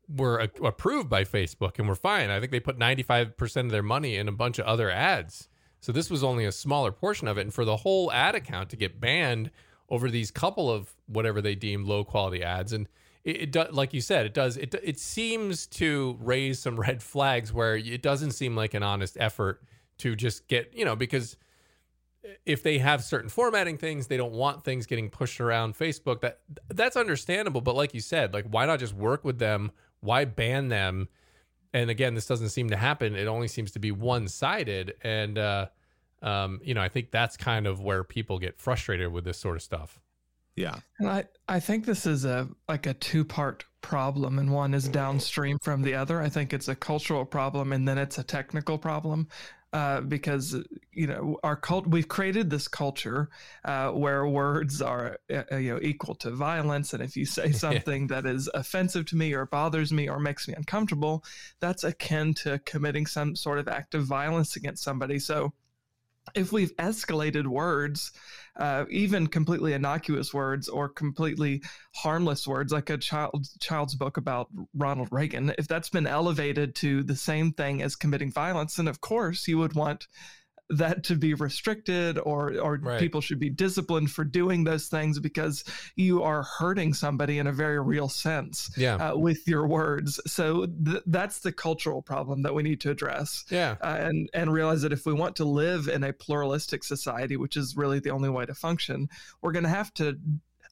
were 0.09 0.39
a- 0.39 0.65
approved 0.65 1.09
by 1.09 1.25
Facebook 1.25 1.79
and 1.79 1.89
were 1.89 1.95
fine. 1.95 2.31
I 2.31 2.41
think 2.41 2.53
they 2.53 2.61
put 2.61 2.79
ninety 2.79 3.03
five 3.03 3.37
percent 3.37 3.67
of 3.67 3.73
their 3.73 3.83
money 3.83 4.17
in 4.17 4.29
a 4.29 4.33
bunch 4.33 4.59
of 4.59 4.67
other 4.67 4.91
ads. 4.91 5.49
So 5.81 5.93
this 5.93 6.11
was 6.11 6.25
only 6.25 6.45
a 6.45 6.53
smaller 6.53 6.91
portion 6.91 7.29
of 7.29 7.39
it, 7.39 7.43
and 7.43 7.55
for 7.55 7.65
the 7.65 7.79
whole 7.79 8.11
ad 8.13 8.35
account 8.35 8.71
to 8.71 8.77
get 8.77 9.01
banned 9.01 9.51
over 9.91 10.11
these 10.11 10.31
couple 10.31 10.71
of 10.71 10.95
whatever 11.07 11.41
they 11.41 11.55
deem 11.55 11.85
low 11.85 12.05
quality 12.05 12.43
ads 12.43 12.73
and 12.73 12.89
it, 13.25 13.43
it 13.43 13.53
does 13.53 13.73
like 13.73 13.95
you 13.95 14.01
said 14.01 14.27
it 14.27 14.35
does 14.35 14.57
it 14.57 14.75
it 14.83 14.99
seems 14.99 15.67
to 15.67 16.17
raise 16.21 16.59
some 16.59 16.79
red 16.81 17.03
flags 17.03 17.53
where 17.53 17.77
it 17.77 18.03
doesn't 18.03 18.33
seem 18.33 18.55
like 18.55 18.75
an 18.75 18.83
honest 18.83 19.17
effort 19.21 19.63
to 19.99 20.15
just 20.15 20.47
get 20.49 20.73
you 20.75 20.85
know 20.85 20.97
because 20.97 21.37
if 22.45 22.63
they 22.63 22.79
have 22.79 23.03
certain 23.03 23.29
formatting 23.31 23.79
things 23.79 24.07
they 24.07 24.17
don't 24.17 24.33
want 24.33 24.65
things 24.65 24.87
getting 24.87 25.09
pushed 25.09 25.41
around 25.41 25.75
facebook 25.75 26.21
that 26.21 26.41
that's 26.69 26.97
understandable 26.97 27.61
but 27.61 27.75
like 27.75 27.95
you 27.95 28.01
said 28.01 28.35
like 28.35 28.45
why 28.51 28.67
not 28.67 28.79
just 28.79 28.93
work 28.93 29.25
with 29.25 29.39
them 29.39 29.71
why 30.01 30.25
ban 30.25 30.69
them 30.69 31.09
and 31.73 31.91
again 31.91 32.15
this 32.15 32.27
doesn't 32.27 32.51
seem 32.51 32.71
to 32.71 32.77
happen 32.77 33.15
it 33.15 33.27
only 33.27 33.49
seems 33.49 33.71
to 33.71 33.79
be 33.79 33.91
one-sided 33.91 34.95
and 35.03 35.39
uh 35.39 35.67
um, 36.23 36.61
you 36.63 36.75
know, 36.75 36.83
I 36.83 36.89
think 36.89 37.11
that's 37.11 37.37
kind 37.37 37.67
of 37.67 37.81
where 37.81 38.05
people 38.05 38.39
get 38.39 38.59
frustrated 38.59 39.13
with 39.13 39.25
this 39.25 39.39
sort 39.39 39.57
of 39.57 39.63
stuff. 39.63 40.01
Yeah. 40.57 40.77
And 40.99 41.09
I, 41.09 41.25
I 41.49 41.61
think 41.61 41.87
this 41.87 42.05
is 42.05 42.25
a 42.25 42.49
like 42.69 42.87
a 42.87 42.95
two 42.95 43.25
part 43.25 43.65
problem 43.81 44.41
and 44.41 44.53
one 44.53 44.75
is 44.75 44.89
downstream 44.89 45.59
from 45.63 45.83
the 45.83 45.95
other. 45.95 46.21
I 46.21 46.29
think 46.29 46.53
it's 46.53 46.67
a 46.67 46.75
cultural 46.75 47.25
problem 47.25 47.73
and 47.73 47.87
then 47.87 47.97
it's 47.97 48.19
a 48.19 48.25
technical 48.25 48.77
problem. 48.77 49.29
Uh, 49.75 50.01
because 50.01 50.57
you 50.93 51.07
know 51.07 51.39
our 51.45 51.55
cult 51.55 51.87
we've 51.87 52.09
created 52.09 52.49
this 52.49 52.67
culture 52.67 53.29
uh, 53.67 53.91
where 53.91 54.27
words 54.27 54.81
are 54.81 55.19
uh, 55.31 55.57
you 55.57 55.75
know 55.75 55.79
equal 55.83 56.15
to 56.15 56.31
violence. 56.31 56.95
And 56.95 57.03
if 57.03 57.19
you 57.19 57.27
say 57.27 57.53
something 57.67 58.07
that 58.07 58.25
is 58.25 58.49
offensive 58.55 59.05
to 59.07 59.17
me 59.17 59.35
or 59.35 59.45
bothers 59.45 59.93
me 59.93 60.09
or 60.09 60.19
makes 60.19 60.49
me 60.49 60.55
uncomfortable 60.55 61.23
that's 61.61 61.85
akin 61.85 62.33
to 62.35 62.59
committing 62.61 63.05
some 63.05 63.37
sort 63.37 63.59
of 63.59 63.69
act 63.69 63.95
of 63.95 64.05
violence 64.05 64.57
against 64.57 64.83
somebody. 64.83 65.19
So 65.19 65.53
if 66.35 66.53
we've 66.53 66.75
escalated 66.77 67.47
words, 67.47 68.13
uh, 68.57 68.85
even 68.91 69.27
completely 69.27 69.73
innocuous 69.73 70.35
words 70.35 70.69
or 70.69 70.89
completely 70.89 71.63
harmless 71.95 72.47
words, 72.47 72.73
like 72.73 72.91
a 72.91 72.99
child 72.99 73.47
child's 73.61 73.95
book 73.95 74.17
about 74.17 74.49
Ronald 74.75 75.09
Reagan, 75.11 75.53
if 75.59 75.69
that's 75.69 75.89
been 75.89 76.07
elevated 76.07 76.75
to 76.77 77.03
the 77.03 77.17
same 77.17 77.53
thing 77.53 77.83
as 77.83 77.97
committing 77.97 78.33
violence, 78.33 78.77
then 78.77 78.89
of 78.89 79.01
course 79.01 79.47
you 79.49 79.59
would 79.59 79.75
want 79.75 80.09
that 80.71 81.03
to 81.05 81.15
be 81.15 81.35
restricted 81.35 82.19
or 82.19 82.59
or 82.59 82.79
right. 82.83 83.01
people 83.01 83.21
should 83.21 83.39
be 83.39 83.49
disciplined 83.49 84.11
for 84.11 84.25
doing 84.25 84.65
those 84.65 84.89
things 84.89 85.19
because 85.19 85.65
you 85.97 86.23
are 86.23 86.43
hurting 86.43 86.93
somebody 86.93 87.39
in 87.39 87.47
a 87.47 87.53
very 87.53 87.81
real 87.81 88.09
sense 88.09 88.71
yeah. 88.77 88.97
uh, 88.97 89.17
with 89.17 89.47
your 89.49 89.67
words 89.67 90.21
so 90.27 90.67
th- 90.67 91.03
that's 91.07 91.41
the 91.41 91.53
cultural 91.53 92.03
problem 92.03 92.43
that 92.43 92.55
we 92.55 92.63
need 92.63 92.81
to 92.81 92.91
address 92.91 93.45
yeah 93.51 93.77
uh, 93.81 93.97
and 94.01 94.29
and 94.35 94.53
realize 94.53 94.83
that 94.83 94.93
if 94.93 95.07
we 95.07 95.13
want 95.13 95.35
to 95.35 95.45
live 95.45 95.89
in 95.89 96.05
a 96.05 96.13
pluralistic 96.13 96.85
society 96.85 97.37
which 97.37 97.57
is 97.57 97.77
really 97.77 97.99
the 97.99 98.11
only 98.11 98.29
way 98.29 98.45
to 98.45 98.55
function 98.55 99.09
we're 99.41 99.53
going 99.53 99.65
to 99.65 99.71
have 99.71 99.93
to 99.95 100.19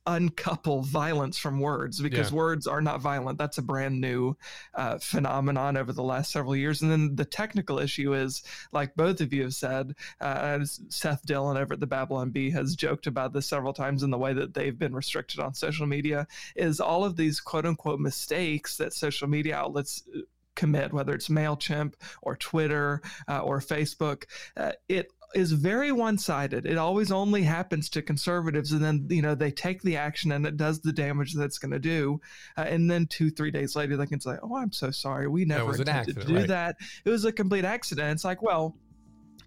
uncouple 0.06 0.82
violence 0.82 1.36
from 1.36 1.58
words 1.60 2.00
because 2.00 2.30
Yeah. 2.30 2.36
words 2.36 2.66
are 2.66 2.80
not 2.80 3.00
violent. 3.00 3.38
That's 3.38 3.58
a 3.58 3.62
brand 3.62 4.00
new 4.00 4.36
uh, 4.74 4.98
phenomenon 4.98 5.76
over 5.76 5.92
the 5.92 6.02
last 6.02 6.30
several 6.30 6.54
years. 6.54 6.82
And 6.82 6.90
then 6.90 7.16
the 7.16 7.24
technical 7.24 7.78
issue 7.78 8.14
is, 8.14 8.42
like 8.72 8.94
both 8.94 9.20
of 9.20 9.32
you 9.32 9.42
have 9.42 9.54
said, 9.54 9.94
uh, 10.20 10.60
Seth 10.88 11.26
Dillon 11.26 11.56
over 11.56 11.74
at 11.74 11.80
the 11.80 11.86
Babylon 11.86 12.30
Bee 12.30 12.50
has 12.50 12.76
joked 12.76 13.06
about 13.06 13.32
this 13.32 13.46
several 13.48 13.72
times 13.72 14.02
in 14.02 14.10
the 14.10 14.18
way 14.18 14.32
that 14.32 14.54
they've 14.54 14.78
been 14.78 14.94
restricted 14.94 15.40
on 15.40 15.54
social 15.54 15.86
media, 15.86 16.26
is 16.54 16.80
all 16.80 17.04
of 17.04 17.16
these 17.16 17.40
quote 17.40 17.66
unquote 17.66 18.00
mistakes 18.00 18.76
that 18.76 18.92
social 18.92 19.28
media 19.28 19.56
outlets 19.56 20.02
uh, 20.16 20.20
commit, 20.54 20.90
whether 20.90 21.12
it's 21.12 21.28
MailChimp 21.28 21.92
or 22.22 22.34
Twitter 22.34 23.02
uh, 23.28 23.40
or 23.40 23.60
Facebook, 23.60 24.24
uh, 24.56 24.72
it 24.88 25.12
is 25.36 25.52
very 25.52 25.92
one-sided. 25.92 26.64
It 26.64 26.78
always 26.78 27.12
only 27.12 27.42
happens 27.42 27.90
to 27.90 28.02
conservatives, 28.02 28.72
and 28.72 28.82
then 28.82 29.06
you 29.10 29.20
know 29.20 29.34
they 29.34 29.50
take 29.50 29.82
the 29.82 29.96
action 29.96 30.32
and 30.32 30.46
it 30.46 30.56
does 30.56 30.80
the 30.80 30.92
damage 30.92 31.34
that 31.34 31.44
it's 31.44 31.58
going 31.58 31.72
to 31.72 31.78
do, 31.78 32.20
uh, 32.56 32.62
and 32.62 32.90
then 32.90 33.06
two, 33.06 33.30
three 33.30 33.50
days 33.50 33.76
later 33.76 33.96
they 33.96 34.06
can 34.06 34.18
say, 34.18 34.36
"Oh, 34.42 34.56
I'm 34.56 34.72
so 34.72 34.90
sorry, 34.90 35.28
we 35.28 35.44
never 35.44 35.76
intended 35.76 36.18
to 36.20 36.26
do 36.26 36.36
right. 36.36 36.48
that. 36.48 36.76
It 37.04 37.10
was 37.10 37.24
a 37.26 37.32
complete 37.32 37.64
accident." 37.64 38.10
It's 38.12 38.24
like, 38.24 38.42
well. 38.42 38.76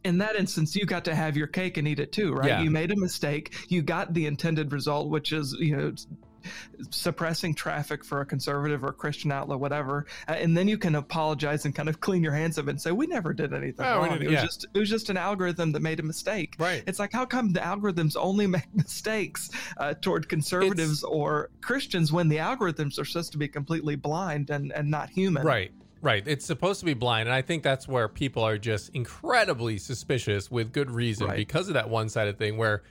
In 0.06 0.18
that 0.20 0.38
instance, 0.38 0.78
you 0.78 0.86
got 0.86 1.04
to 1.06 1.14
have 1.14 1.36
your 1.36 1.48
cake 1.48 1.76
and 1.76 1.86
eat 1.86 2.00
it 2.00 2.14
too, 2.14 2.32
right? 2.32 2.48
Yeah. 2.48 2.62
You 2.62 2.72
made 2.72 2.90
a 2.90 2.96
mistake. 2.96 3.54
You 3.68 3.82
got 3.82 4.14
the 4.14 4.28
intended 4.28 4.72
result, 4.72 5.10
which 5.10 5.34
is, 5.34 5.54
you 5.60 5.76
know, 5.76 5.94
suppressing 6.90 7.54
traffic 7.54 8.04
for 8.04 8.22
a 8.22 8.26
conservative 8.26 8.84
or 8.84 8.94
Christian 8.94 9.32
outlet, 9.32 9.60
whatever, 9.60 10.06
uh, 10.28 10.34
and 10.34 10.56
then 10.58 10.68
you 10.68 10.78
can 10.78 10.96
apologize 10.96 11.66
and 11.66 11.74
kind 11.76 11.90
of 11.90 12.00
clean 12.00 12.24
your 12.24 12.34
hands 12.34 12.58
of 12.58 12.68
it 12.68 12.72
and 12.72 12.82
say, 12.82 12.92
"We 12.92 13.08
never 13.08 13.34
did 13.34 13.54
anything 13.54 13.86
Oh, 13.86 13.98
wrong. 14.00 14.10
didn't- 14.10 14.22
it 14.24 14.26
was 14.28 14.34
yeah. 14.34 14.46
just 14.46 14.66
it 14.74 14.80
was 14.80 14.90
just 14.90 15.10
an 15.10 15.18
algorithm 15.18 15.72
that 15.74 15.82
made 15.82 16.00
a 16.00 16.04
mistake." 16.04 16.56
Right. 16.60 16.84
It's 16.88 17.00
like, 17.00 17.12
how 17.14 17.26
come 17.26 17.54
the 17.54 17.60
algorithms 17.60 18.16
only 18.18 18.48
make 18.48 18.68
mistakes 18.74 19.50
uh, 19.78 19.94
toward 20.02 20.30
conservatives 20.30 21.04
or 21.04 21.50
Christians 21.62 22.12
when 22.12 22.28
the 22.30 22.38
algorithms 22.38 23.00
are 23.00 23.06
supposed 23.06 23.32
to 23.34 23.38
be 23.38 23.48
completely 23.48 23.96
blind 23.96 24.50
and, 24.50 24.72
and 24.74 24.90
not 24.90 25.10
human? 25.10 25.46
Right. 25.46 25.72
Right. 26.02 26.24
It's 26.26 26.46
supposed 26.46 26.80
to 26.80 26.86
be 26.86 26.94
blind. 26.94 27.28
And 27.28 27.36
I 27.36 27.42
think 27.42 27.62
that's 27.62 27.86
where 27.86 28.08
people 28.08 28.42
are 28.44 28.58
just 28.58 28.90
incredibly 28.96 29.78
suspicious 29.78 30.50
with 30.50 30.72
good 30.72 30.90
reason 30.90 31.28
Right. 31.28 31.36
because 31.36 31.68
of 31.68 31.74
that 31.74 31.90
one 31.90 32.08
sided 32.08 32.38
thing 32.38 32.56
where 32.56 32.84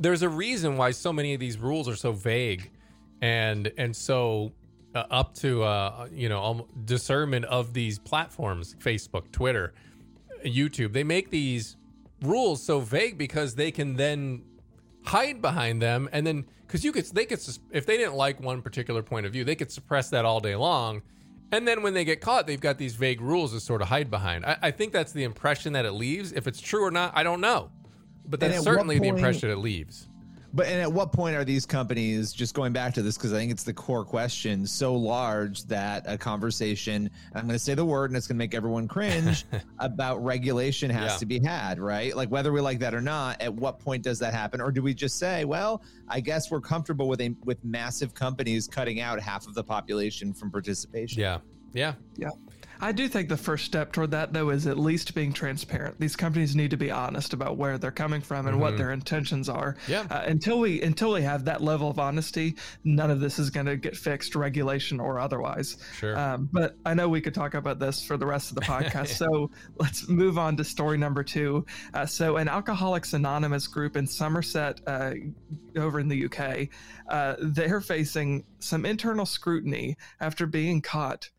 there's 0.00 0.22
a 0.22 0.28
reason 0.28 0.76
why 0.76 0.90
so 0.90 1.12
many 1.12 1.32
of 1.32 1.38
these 1.40 1.58
rules 1.58 1.88
are 1.88 1.94
so 1.94 2.10
vague 2.12 2.70
and 3.22 3.72
and 3.78 3.94
so 3.94 4.52
uh, 4.94 5.04
up 5.10 5.34
to 5.34 5.62
uh 5.62 6.08
you 6.12 6.28
know 6.28 6.42
um, 6.42 6.64
discernment 6.84 7.44
of 7.46 7.72
these 7.72 7.98
platforms 7.98 8.76
facebook 8.78 9.30
twitter 9.32 9.74
youtube 10.44 10.92
they 10.92 11.04
make 11.04 11.30
these 11.30 11.76
rules 12.22 12.62
so 12.62 12.80
vague 12.80 13.18
because 13.18 13.54
they 13.54 13.70
can 13.70 13.96
then 13.96 14.42
hide 15.04 15.40
behind 15.40 15.80
them 15.80 16.08
and 16.12 16.26
then 16.26 16.44
because 16.66 16.84
you 16.84 16.92
could 16.92 17.04
they 17.06 17.24
could 17.24 17.40
if 17.70 17.86
they 17.86 17.96
didn't 17.96 18.14
like 18.14 18.40
one 18.40 18.62
particular 18.62 19.02
point 19.02 19.26
of 19.26 19.32
view 19.32 19.44
they 19.44 19.54
could 19.54 19.70
suppress 19.70 20.10
that 20.10 20.24
all 20.24 20.40
day 20.40 20.56
long. 20.56 21.02
And 21.52 21.66
then 21.66 21.82
when 21.82 21.94
they 21.94 22.04
get 22.04 22.20
caught 22.20 22.46
they've 22.46 22.60
got 22.60 22.76
these 22.76 22.96
vague 22.96 23.20
rules 23.20 23.52
to 23.52 23.60
sort 23.60 23.80
of 23.80 23.88
hide 23.88 24.10
behind. 24.10 24.44
I, 24.44 24.58
I 24.62 24.70
think 24.72 24.92
that's 24.92 25.12
the 25.12 25.22
impression 25.22 25.74
that 25.74 25.84
it 25.84 25.92
leaves. 25.92 26.32
If 26.32 26.46
it's 26.46 26.60
true 26.60 26.84
or 26.84 26.90
not 26.90 27.12
i 27.14 27.22
don't 27.22 27.40
know. 27.40 27.70
But 28.28 28.40
that's 28.40 28.62
certainly 28.62 28.98
the 28.98 29.08
impression 29.08 29.50
it 29.50 29.58
leaves 29.58 30.08
But 30.54 30.66
and 30.66 30.80
at 30.80 30.92
what 30.92 31.12
point 31.12 31.36
are 31.36 31.44
these 31.44 31.66
companies 31.66 32.32
just 32.32 32.54
going 32.54 32.72
back 32.72 32.94
to 32.94 33.02
this 33.02 33.16
because 33.16 33.32
I 33.32 33.36
think 33.36 33.50
it's 33.52 33.62
the 33.64 33.72
core 33.72 34.04
question 34.04 34.66
so 34.66 34.94
large 34.94 35.64
that 35.64 36.04
a 36.06 36.16
conversation 36.16 36.94
and 37.06 37.10
I'm 37.34 37.42
going 37.42 37.54
to 37.58 37.58
say 37.58 37.74
the 37.74 37.84
word 37.84 38.10
and 38.10 38.16
it's 38.16 38.26
going 38.26 38.36
to 38.36 38.38
make 38.38 38.54
everyone 38.54 38.88
cringe 38.88 39.44
about 39.78 40.24
regulation 40.24 40.90
has 40.90 41.12
Yeah. 41.12 41.16
to 41.18 41.26
be 41.26 41.38
had, 41.40 41.78
right? 41.78 42.16
Like 42.16 42.30
whether 42.30 42.52
we 42.52 42.60
like 42.60 42.78
that 42.80 42.94
or 42.94 43.00
not, 43.00 43.40
at 43.42 43.52
what 43.52 43.78
point 43.80 44.02
does 44.02 44.18
that 44.20 44.32
happen 44.34 44.60
or 44.60 44.70
do 44.72 44.82
we 44.82 44.94
just 44.94 45.18
say, 45.18 45.44
well, 45.44 45.82
I 46.08 46.20
guess 46.20 46.50
we're 46.50 46.60
comfortable 46.60 47.08
with 47.08 47.20
a 47.20 47.34
with 47.44 47.62
massive 47.64 48.14
companies 48.14 48.66
cutting 48.68 49.00
out 49.00 49.20
half 49.20 49.46
of 49.46 49.54
the 49.54 49.64
population 49.64 50.32
from 50.32 50.50
participation. 50.50 51.20
Yeah. 51.20 51.38
Yeah 51.72 51.94
yeah 52.16 52.30
I 52.80 52.92
do 52.92 53.08
think 53.08 53.28
the 53.28 53.36
first 53.36 53.64
step 53.64 53.92
toward 53.92 54.10
that, 54.12 54.32
though, 54.32 54.50
is 54.50 54.66
at 54.66 54.78
least 54.78 55.14
being 55.14 55.32
transparent. 55.32 55.98
These 55.98 56.16
companies 56.16 56.54
need 56.54 56.70
to 56.70 56.76
be 56.76 56.90
honest 56.90 57.32
about 57.32 57.56
where 57.56 57.78
they're 57.78 57.90
coming 57.90 58.20
from 58.20 58.46
and 58.46 58.60
what 58.60 58.76
their 58.76 58.92
intentions 58.92 59.48
are. 59.48 59.74
Mm-hmm. 59.86 59.92
Yeah. 59.92 60.06
Uh, 60.10 60.24
until 60.26 60.58
we 60.58 60.82
until 60.82 61.12
we 61.12 61.22
have 61.22 61.44
that 61.46 61.62
level 61.62 61.88
of 61.88 61.98
honesty, 61.98 62.56
none 62.84 63.10
of 63.10 63.20
this 63.20 63.38
is 63.38 63.50
going 63.50 63.66
to 63.66 63.76
get 63.76 63.96
fixed, 63.96 64.34
regulation 64.34 65.00
or 65.00 65.18
otherwise. 65.18 65.76
Sure. 65.96 66.18
Um, 66.18 66.48
but 66.52 66.76
I 66.84 66.94
know 66.94 67.08
we 67.08 67.20
could 67.20 67.34
talk 67.34 67.54
about 67.54 67.78
this 67.78 68.04
for 68.04 68.16
the 68.16 68.26
rest 68.26 68.50
of 68.50 68.56
the 68.56 68.62
podcast. 68.62 69.08
so 69.16 69.50
let's 69.76 70.08
move 70.08 70.38
on 70.38 70.56
to 70.56 70.64
story 70.64 70.98
number 70.98 71.22
two. 71.22 71.64
Uh, 71.94 72.06
so, 72.06 72.36
an 72.36 72.48
Alcoholics 72.48 73.12
Anonymous 73.12 73.66
group 73.66 73.96
in 73.96 74.06
Somerset, 74.06 74.80
uh, 74.86 75.12
over 75.76 76.00
in 76.00 76.08
the 76.08 76.24
UK, 76.26 76.68
uh, 77.08 77.36
they're 77.40 77.80
facing 77.80 78.44
some 78.58 78.84
internal 78.84 79.26
scrutiny 79.26 79.96
after 80.20 80.46
being 80.46 80.80
caught. 80.80 81.30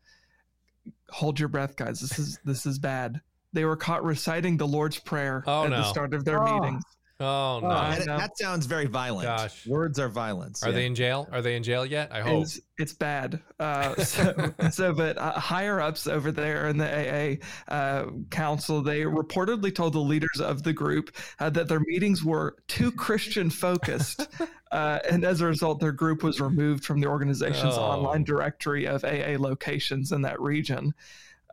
Hold 1.10 1.38
your 1.40 1.48
breath, 1.48 1.76
guys. 1.76 2.00
This 2.00 2.18
is 2.18 2.38
this 2.44 2.66
is 2.66 2.78
bad. 2.78 3.20
They 3.52 3.64
were 3.64 3.76
caught 3.76 4.04
reciting 4.04 4.56
the 4.58 4.66
Lord's 4.68 4.98
Prayer 4.98 5.42
Oh, 5.46 5.64
at 5.64 5.70
the 5.70 5.84
start 5.84 6.12
of 6.14 6.24
their 6.24 6.46
Oh. 6.46 6.60
meetings. 6.60 6.82
oh 7.20 7.58
no 7.62 7.68
I 7.68 7.94
And 7.96 8.06
know. 8.06 8.18
that 8.18 8.36
sounds 8.38 8.66
very 8.66 8.86
violent. 8.86 9.26
Gosh. 9.26 9.66
Words 9.66 9.98
are 9.98 10.08
violence. 10.08 10.62
are 10.62 10.68
yeah. 10.68 10.74
they 10.76 10.86
in 10.86 10.94
jail 10.94 11.26
are 11.32 11.42
they 11.42 11.56
in 11.56 11.64
jail 11.64 11.84
yet 11.84 12.10
i 12.12 12.20
hope 12.20 12.42
It's, 12.42 12.60
it's 12.76 12.92
bad. 12.92 13.40
Uh, 13.58 13.96
so, 13.96 14.52
so, 14.70 14.92
but 14.92 15.18
uh, 15.18 15.32
higher 15.32 15.80
ups 15.80 16.06
over 16.06 16.30
there 16.30 16.68
in 16.68 16.76
the 16.76 17.40
AA 17.68 17.72
uh, 17.74 18.10
council, 18.30 18.82
they 18.82 19.00
reportedly 19.00 19.74
told 19.74 19.94
the 19.94 19.98
leaders 19.98 20.40
of 20.40 20.62
the 20.62 20.72
group 20.72 21.10
uh, 21.40 21.50
that 21.50 21.66
their 21.68 21.80
meetings 21.80 22.22
were 22.22 22.54
too 22.68 22.92
Christian 22.92 23.50
focused. 23.50 24.28
uh, 24.72 24.98
and 25.08 25.24
as 25.24 25.40
a 25.40 25.46
result, 25.46 25.80
their 25.80 25.92
group 25.92 26.22
was 26.22 26.40
removed 26.40 26.84
from 26.84 27.00
the 27.00 27.06
organization's 27.06 27.74
Oh. 27.76 27.82
online 27.82 28.24
directory 28.24 28.86
of 28.86 29.04
AA 29.04 29.36
locations 29.38 30.12
in 30.12 30.22
that 30.22 30.40
region. 30.40 30.94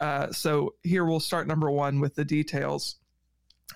Uh, 0.01 0.31
so 0.31 0.75
here 0.84 1.05
we'll 1.05 1.19
start 1.19 1.48
number 1.48 1.72
one 1.72 2.00
with 2.00 2.15
the 2.15 2.25
details. 2.25 2.98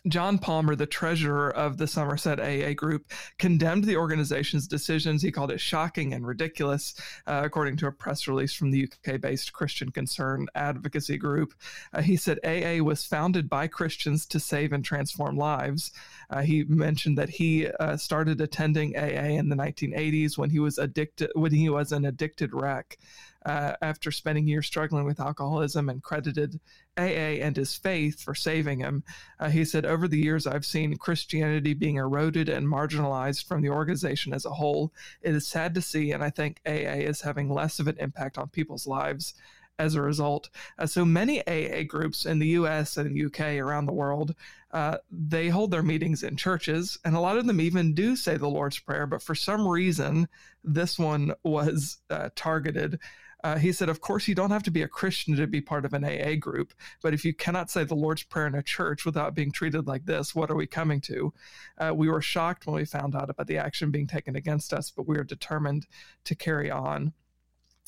John 0.08 0.38
Palmer, 0.38 0.76
the 0.76 0.86
treasurer 0.86 1.52
of 1.52 1.78
the 1.78 1.88
Somerset 1.88 2.40
AA 2.40 2.74
group, 2.74 3.12
condemned 3.38 3.84
the 3.84 3.98
organization's 3.98 4.68
decisions. 4.68 5.22
He 5.22 5.32
called 5.32 5.52
it 5.52 5.60
shocking 5.60 6.14
and 6.14 6.26
ridiculous, 6.26 6.94
uh, 7.28 7.42
according 7.44 7.78
to 7.78 7.88
a 7.88 7.92
press 7.92 8.28
release 8.28 8.54
from 8.54 8.72
the 8.72 8.88
UK 8.88 9.20
based 9.20 9.52
Christian 9.52 9.92
Concern 9.92 10.48
advocacy 10.56 11.18
group. 11.18 11.54
Uh, 11.92 12.02
he 12.02 12.16
said 12.16 12.40
AA 12.46 12.82
was 12.84 13.04
founded 13.04 13.50
by 13.50 13.68
Christians 13.68 14.26
to 14.28 14.40
save 14.40 14.74
and 14.74 14.86
transform 14.86 15.36
lives. 15.36 15.92
Uh, 16.30 16.42
he 16.42 16.64
mentioned 16.64 17.18
that 17.18 17.30
he 17.30 17.68
uh, 17.68 17.98
started 17.98 18.40
attending 18.42 18.96
AA 18.96 19.38
in 19.38 19.50
the 19.50 19.56
1980s 19.56 20.38
when 20.38 20.50
he 20.50 20.60
was 20.60 20.78
addicted 20.78 21.32
when 21.36 21.52
he 21.52 21.70
was 21.70 21.92
an 21.92 22.06
addicted 22.06 22.54
wreck. 22.54 22.98
Uh, 23.46 23.74
after 23.82 24.12
spending 24.12 24.46
years 24.46 24.68
struggling 24.68 25.06
with 25.06 25.20
alcoholism 25.20 25.88
and 25.88 26.04
credited 26.04 26.60
AA 26.98 27.40
and 27.40 27.56
his 27.56 27.74
faith 27.74 28.22
for 28.22 28.36
saving 28.36 28.80
him. 28.80 29.02
Uh, 29.40 29.50
he 29.50 29.64
said, 29.64 29.86
Over 29.86 30.10
the 30.10 30.20
years, 30.20 30.46
I've 30.46 30.66
seen 30.66 30.98
Christianity 30.98 31.74
being 31.74 31.96
eroded 31.96 32.50
and 32.50 32.68
marginalized 32.68 33.48
from 33.48 33.62
the 33.62 33.70
organization 33.70 34.34
as 34.34 34.46
a 34.46 34.50
whole. 34.50 34.92
It 35.22 35.34
is 35.34 35.48
sad 35.48 35.74
to 35.76 35.82
see, 35.82 36.12
and 36.12 36.22
I 36.22 36.30
think 36.30 36.60
AA 36.68 37.00
is 37.00 37.22
having 37.22 37.50
less 37.50 37.80
of 37.80 37.88
an 37.88 37.96
impact 38.00 38.38
on 38.38 38.50
people's 38.50 38.86
lives 38.86 39.34
as 39.80 39.96
a 39.96 40.02
result. 40.02 40.50
Uh, 40.78 40.86
so 40.86 41.06
many 41.06 41.42
AA 41.48 41.84
groups 41.84 42.26
in 42.26 42.38
the 42.38 42.50
US 42.50 42.98
and 42.98 43.18
UK 43.18 43.58
around 43.58 43.86
the 43.86 43.94
world, 43.94 44.36
uh, 44.72 44.98
they 45.10 45.48
hold 45.48 45.72
their 45.72 45.82
meetings 45.82 46.22
in 46.22 46.36
churches, 46.36 47.00
and 47.06 47.16
a 47.16 47.20
lot 47.20 47.38
of 47.38 47.48
them 47.48 47.62
even 47.62 47.94
do 47.96 48.16
say 48.16 48.38
the 48.38 48.48
Lord's 48.48 48.78
Prayer, 48.78 49.08
but 49.08 49.24
for 49.24 49.34
some 49.34 49.68
reason, 49.68 50.28
this 50.64 51.00
one 51.00 51.34
was 51.44 51.98
uh, 52.10 52.30
targeted. 52.36 53.00
Uh, 53.44 53.58
he 53.58 53.72
said, 53.72 53.90
Of 53.90 54.02
course, 54.02 54.28
you 54.28 54.36
don't 54.36 54.52
have 54.52 54.64
to 54.64 54.72
be 54.72 54.82
a 54.82 54.88
Christian 54.88 55.36
to 55.36 55.48
be 55.48 55.62
part 55.62 55.86
of 55.86 55.94
an 55.94 56.04
AA 56.04 56.36
group, 56.36 56.74
but 57.02 57.14
if 57.14 57.24
you 57.24 57.34
cannot 57.34 57.70
say 57.70 57.84
the 57.84 57.96
Lord's 57.96 58.24
Prayer 58.24 58.48
in 58.48 58.56
a 58.56 58.64
church 58.64 59.06
without 59.06 59.36
being 59.36 59.52
treated 59.52 59.88
like 59.88 60.06
this, 60.06 60.36
what 60.36 60.50
are 60.52 60.56
we 60.56 60.68
coming 60.68 61.02
to? 61.02 61.34
Uh, 61.78 61.94
we 61.96 62.10
were 62.10 62.22
shocked 62.22 62.68
when 62.68 62.76
we 62.76 62.86
found 62.86 63.16
out 63.16 63.30
about 63.30 63.48
the 63.48 63.58
action 63.58 63.92
being 63.92 64.08
taken 64.08 64.36
against 64.36 64.74
us, 64.74 64.92
but 64.92 65.08
we 65.08 65.18
are 65.18 65.24
determined 65.24 65.88
to 66.26 66.36
carry 66.36 66.70
on. 66.70 67.14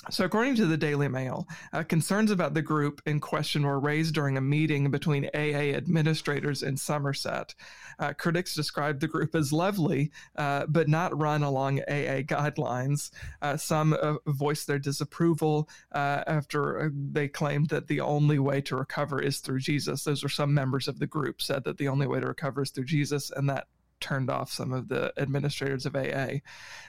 So, 0.09 0.25
according 0.25 0.55
to 0.55 0.65
the 0.65 0.77
Daily 0.77 1.07
Mail, 1.07 1.47
uh, 1.73 1.83
concerns 1.83 2.31
about 2.31 2.55
the 2.55 2.61
group 2.63 3.03
in 3.05 3.19
question 3.19 3.61
were 3.61 3.79
raised 3.79 4.15
during 4.15 4.35
a 4.35 4.41
meeting 4.41 4.89
between 4.89 5.29
AA 5.35 5.75
administrators 5.75 6.63
in 6.63 6.75
Somerset. 6.75 7.53
Uh, 7.99 8.11
critics 8.13 8.55
described 8.55 8.99
the 8.99 9.07
group 9.07 9.35
as 9.35 9.53
lovely, 9.53 10.11
uh, 10.37 10.65
but 10.67 10.89
not 10.89 11.17
run 11.19 11.43
along 11.43 11.81
AA 11.81 12.23
guidelines. 12.23 13.11
Uh, 13.43 13.55
some 13.55 13.93
uh, 13.93 14.15
voiced 14.25 14.65
their 14.65 14.79
disapproval 14.79 15.69
uh, 15.91 16.23
after 16.25 16.91
they 17.11 17.27
claimed 17.27 17.69
that 17.69 17.85
the 17.85 18.01
only 18.01 18.39
way 18.39 18.59
to 18.59 18.75
recover 18.75 19.21
is 19.21 19.37
through 19.37 19.59
Jesus. 19.59 20.03
Those 20.03 20.23
were 20.23 20.29
some 20.29 20.51
members 20.51 20.87
of 20.87 20.97
the 20.97 21.07
group 21.07 21.43
said 21.43 21.63
that 21.65 21.77
the 21.77 21.87
only 21.87 22.07
way 22.07 22.19
to 22.19 22.27
recover 22.27 22.63
is 22.63 22.71
through 22.71 22.85
Jesus, 22.85 23.29
and 23.29 23.47
that 23.51 23.67
turned 24.01 24.29
off 24.29 24.51
some 24.51 24.73
of 24.73 24.89
the 24.89 25.13
administrators 25.17 25.85
of 25.85 25.95
AA. 25.95 26.39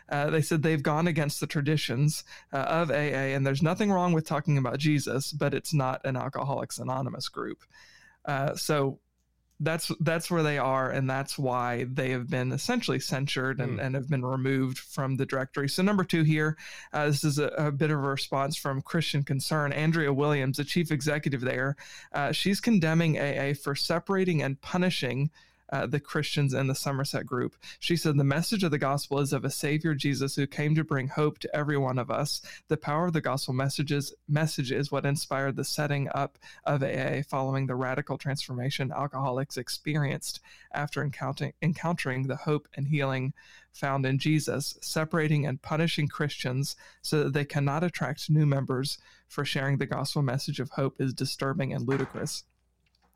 Uh, 0.09 0.31
they 0.31 0.43
said 0.43 0.63
they've 0.63 0.83
gone 0.83 1.07
against 1.07 1.41
the 1.41 1.47
traditions 1.47 2.25
uh, 2.53 2.57
of 2.57 2.91
AA, 2.91 3.33
and 3.35 3.47
there's 3.47 3.63
nothing 3.63 3.91
wrong 3.93 4.13
with 4.13 4.27
talking 4.27 4.59
about 4.59 4.79
Jesus, 4.79 5.33
but 5.33 5.55
it's 5.55 5.73
not 5.73 6.01
an 6.05 6.17
Alcoholics 6.17 6.79
Anonymous 6.79 7.29
group. 7.29 7.63
Uh, 8.25 8.55
so 8.57 8.99
that's 9.61 9.93
that's 10.01 10.29
where 10.29 10.43
they 10.43 10.59
are, 10.59 10.91
and 10.91 11.09
that's 11.09 11.39
why 11.39 11.85
they 11.85 12.11
have 12.11 12.29
been 12.29 12.51
essentially 12.51 12.99
censured 12.99 13.61
and, 13.61 13.75
Hmm. 13.75 13.81
and 13.81 13.95
have 13.95 14.09
been 14.09 14.25
removed 14.25 14.79
from 14.79 15.17
the 15.17 15.25
directory. 15.27 15.69
So 15.69 15.83
number 15.85 16.03
two 16.03 16.25
here, 16.25 16.57
uh, 16.93 17.07
this 17.07 17.23
is 17.23 17.39
a, 17.39 17.47
a 17.57 17.71
bit 17.71 17.91
of 17.93 17.99
a 17.99 18.01
response 18.01 18.57
from 18.57 18.83
Christian 18.83 19.23
Concern. 19.23 19.73
Andrea 19.73 20.13
Williams, 20.13 20.57
the 20.57 20.65
chief 20.65 20.91
executive 20.91 21.43
there, 21.43 21.77
uh, 22.13 22.33
she's 22.33 22.61
condemning 22.61 23.19
AA 23.21 23.55
for 23.55 23.77
separating 23.77 24.43
and 24.43 24.61
punishing. 24.61 25.31
Uh, 25.73 25.87
the 25.87 25.99
Christians 25.99 26.53
in 26.53 26.67
the 26.67 26.75
Somerset 26.75 27.25
group. 27.25 27.57
She 27.79 27.97
said, 27.97 28.19
The 28.19 28.25
message 28.25 28.63
of 28.63 28.71
the 28.71 28.79
gospel 28.79 29.21
is 29.21 29.33
of 29.33 29.43
a 29.43 29.51
Savior 29.51 29.95
Jesus 29.95 30.37
who 30.37 30.47
came 30.47 30.75
to 30.75 30.85
bring 30.85 31.09
hope 31.09 31.39
to 31.39 31.57
every 31.57 31.79
one 31.79 31.99
of 31.99 32.11
us. 32.11 32.43
The 32.69 32.77
power 32.77 33.07
of 33.07 33.15
the 33.15 33.23
gospel 33.23 33.55
messages, 33.55 34.13
message 34.29 34.71
is 34.71 34.93
what 34.93 35.07
inspired 35.07 35.57
the 35.57 35.65
setting 35.65 36.11
up 36.15 36.39
of 36.65 36.83
AA 36.83 37.23
following 37.27 37.67
the 37.67 37.75
radical 37.75 38.19
transformation 38.19 38.93
alcoholics 38.93 39.57
experienced 39.57 40.41
after 40.75 41.03
encountering, 41.03 41.55
encountering 41.63 42.25
the 42.25 42.37
hope 42.37 42.69
and 42.77 42.89
healing 42.89 43.33
found 43.73 44.05
in 44.05 44.19
Jesus, 44.19 44.77
separating 44.83 45.47
and 45.47 45.63
punishing 45.63 46.07
Christians 46.07 46.77
so 47.01 47.25
that 47.25 47.33
they 47.33 47.47
cannot 47.47 47.83
attract 47.83 48.29
new 48.29 48.45
members 48.45 48.99
for 49.27 49.45
sharing 49.45 49.79
the 49.79 49.87
gospel 49.87 50.21
message 50.21 50.61
of 50.61 50.69
hope 50.69 51.01
is 51.01 51.15
disturbing 51.15 51.73
and 51.73 51.89
ludicrous. 51.89 52.45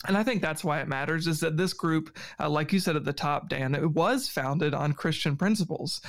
And 0.06 0.16
I 0.16 0.22
think 0.22 0.42
that's 0.42 0.64
why 0.64 0.80
it 0.80 0.88
matters 0.88 1.26
is 1.26 1.40
that 1.40 1.56
this 1.56 1.72
group, 1.72 2.16
uh, 2.38 2.48
like 2.48 2.72
you 2.72 2.78
said 2.78 2.96
at 2.96 3.04
the 3.04 3.12
top, 3.12 3.48
Dan, 3.48 3.74
it 3.74 3.90
was 3.90 4.28
founded 4.28 4.74
on 4.74 4.92
Christian 4.92 5.36
principles. 5.36 6.00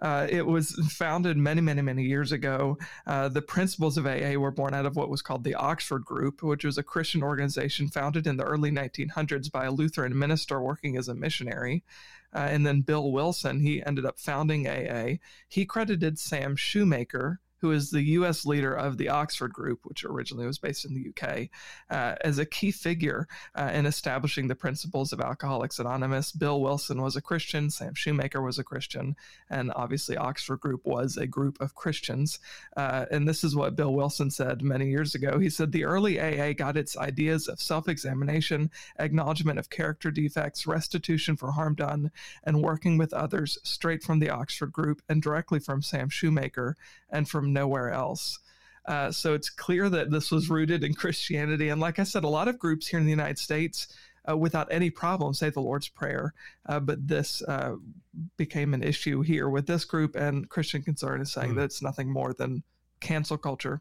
Uh, 0.00 0.26
it 0.28 0.44
was 0.44 0.70
founded 0.90 1.36
many, 1.36 1.60
many, 1.60 1.82
many 1.82 2.04
years 2.04 2.32
ago. 2.32 2.78
Uh, 3.06 3.28
the 3.28 3.42
principles 3.42 3.96
of 3.96 4.06
AA 4.06 4.34
were 4.34 4.50
born 4.50 4.74
out 4.74 4.86
of 4.86 4.96
what 4.96 5.08
was 5.08 5.22
called 5.22 5.44
the 5.44 5.54
Oxford 5.54 6.04
Group, 6.04 6.42
which 6.42 6.64
was 6.64 6.78
a 6.78 6.82
Christian 6.82 7.22
organization 7.22 7.88
founded 7.88 8.26
in 8.26 8.36
the 8.36 8.44
early 8.44 8.70
1900s 8.70 9.50
by 9.50 9.66
a 9.66 9.72
Lutheran 9.72 10.18
minister 10.18 10.60
working 10.60 10.96
as 10.96 11.08
a 11.08 11.14
missionary. 11.14 11.84
Uh, 12.34 12.48
and 12.50 12.66
then 12.66 12.80
Bill 12.80 13.12
Wilson, 13.12 13.60
he 13.60 13.84
ended 13.84 14.04
up 14.04 14.18
founding 14.18 14.66
AA. 14.68 15.18
He 15.48 15.64
credited 15.64 16.18
Sam 16.18 16.56
Shoemaker, 16.56 17.40
who 17.64 17.70
is 17.70 17.88
the 17.88 18.02
U.S. 18.02 18.44
leader 18.44 18.74
of 18.74 18.98
the 18.98 19.08
Oxford 19.08 19.50
Group, 19.50 19.80
which 19.84 20.04
originally 20.04 20.46
was 20.46 20.58
based 20.58 20.84
in 20.84 20.92
the 20.92 21.00
U.K., 21.00 21.48
uh, 21.88 22.14
as 22.22 22.36
a 22.36 22.44
key 22.44 22.70
figure 22.70 23.26
uh, 23.54 23.70
in 23.72 23.86
establishing 23.86 24.48
the 24.48 24.54
principles 24.54 25.14
of 25.14 25.20
Alcoholics 25.22 25.78
Anonymous. 25.78 26.30
Bill 26.30 26.60
Wilson 26.60 27.00
was 27.00 27.16
a 27.16 27.22
Christian, 27.22 27.70
Sam 27.70 27.94
Shoemaker 27.94 28.42
was 28.42 28.58
a 28.58 28.64
Christian, 28.64 29.16
and 29.48 29.72
obviously 29.74 30.14
Oxford 30.14 30.60
Group 30.60 30.84
was 30.84 31.16
a 31.16 31.26
group 31.26 31.58
of 31.62 31.74
Christians. 31.74 32.38
Uh, 32.76 33.06
and 33.10 33.26
this 33.26 33.42
is 33.42 33.56
what 33.56 33.76
Bill 33.76 33.94
Wilson 33.94 34.30
said 34.30 34.60
many 34.60 34.90
years 34.90 35.14
ago. 35.14 35.38
He 35.38 35.48
said 35.48 35.72
the 35.72 35.86
early 35.86 36.20
AA 36.20 36.52
got 36.52 36.76
its 36.76 36.98
ideas 36.98 37.48
of 37.48 37.62
self-examination, 37.62 38.70
acknowledgement 38.98 39.58
of 39.58 39.70
character 39.70 40.10
defects, 40.10 40.66
restitution 40.66 41.34
for 41.34 41.50
harm 41.52 41.76
done, 41.76 42.10
and 42.42 42.62
working 42.62 42.98
with 42.98 43.14
others 43.14 43.56
straight 43.62 44.02
from 44.02 44.18
the 44.18 44.28
Oxford 44.28 44.70
Group 44.70 45.00
and 45.08 45.22
directly 45.22 45.60
from 45.60 45.80
Sam 45.80 46.10
Shoemaker 46.10 46.76
and 47.14 47.26
from 47.26 47.53
nowhere 47.54 47.90
else. 47.90 48.38
Uh, 48.86 49.10
so 49.10 49.32
it's 49.32 49.48
clear 49.48 49.88
that 49.88 50.10
this 50.10 50.30
was 50.30 50.50
rooted 50.50 50.84
in 50.84 50.92
Christianity. 50.92 51.70
And 51.70 51.80
like 51.80 51.98
I 51.98 52.02
said, 52.02 52.22
a 52.24 52.28
lot 52.28 52.48
of 52.48 52.58
groups 52.58 52.86
here 52.86 52.98
in 53.00 53.06
the 53.06 53.10
United 53.10 53.38
States, 53.38 53.88
uh, 54.28 54.36
without 54.36 54.68
any 54.70 54.90
problem, 54.90 55.32
say 55.32 55.48
the 55.48 55.60
Lord's 55.60 55.88
Prayer. 55.88 56.34
Uh, 56.66 56.80
but 56.80 57.06
this 57.08 57.40
uh, 57.42 57.76
became 58.36 58.74
an 58.74 58.82
issue 58.82 59.22
here 59.22 59.48
with 59.48 59.66
this 59.66 59.86
group, 59.86 60.16
and 60.16 60.48
Christian 60.50 60.82
Concern 60.82 61.22
is 61.22 61.32
saying 61.32 61.52
Hmm. 61.52 61.56
that 61.56 61.64
it's 61.64 61.82
nothing 61.82 62.12
more 62.12 62.34
than 62.34 62.62
cancel 63.00 63.38
culture. 63.38 63.80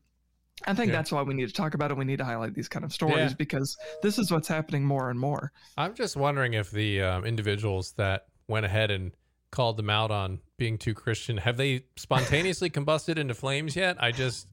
I 0.66 0.74
think 0.74 0.92
Yeah. 0.92 0.98
that's 0.98 1.12
why 1.12 1.24
we 1.24 1.34
need 1.34 1.48
to 1.48 1.54
talk 1.54 1.74
about 1.74 1.92
it. 1.92 1.98
We 1.98 2.06
need 2.06 2.20
to 2.20 2.26
highlight 2.26 2.54
these 2.54 2.70
kind 2.70 2.86
of 2.86 2.94
stories 2.94 3.18
Yeah. 3.32 3.34
because 3.38 3.76
this 4.02 4.18
is 4.20 4.32
what's 4.32 4.48
happening 4.48 4.86
more 4.86 5.10
and 5.10 5.20
more. 5.20 5.52
I'm 5.78 5.96
just 5.96 6.16
wondering 6.16 6.54
if 6.54 6.72
the 6.72 7.02
um, 7.02 7.26
individuals 7.26 7.94
that 7.94 8.28
went 8.48 8.66
ahead 8.66 8.92
and 8.92 9.12
called 9.52 9.78
them 9.78 9.90
out 9.90 10.12
on 10.12 10.40
being 10.64 10.78
too 10.78 10.94
Christian 10.94 11.36
have 11.36 11.58
they 11.58 11.84
spontaneously 11.98 12.70
combusted 12.70 13.18
into 13.18 13.34
flames 13.34 13.76
yet? 13.76 14.02
I 14.02 14.14
just, 14.14 14.48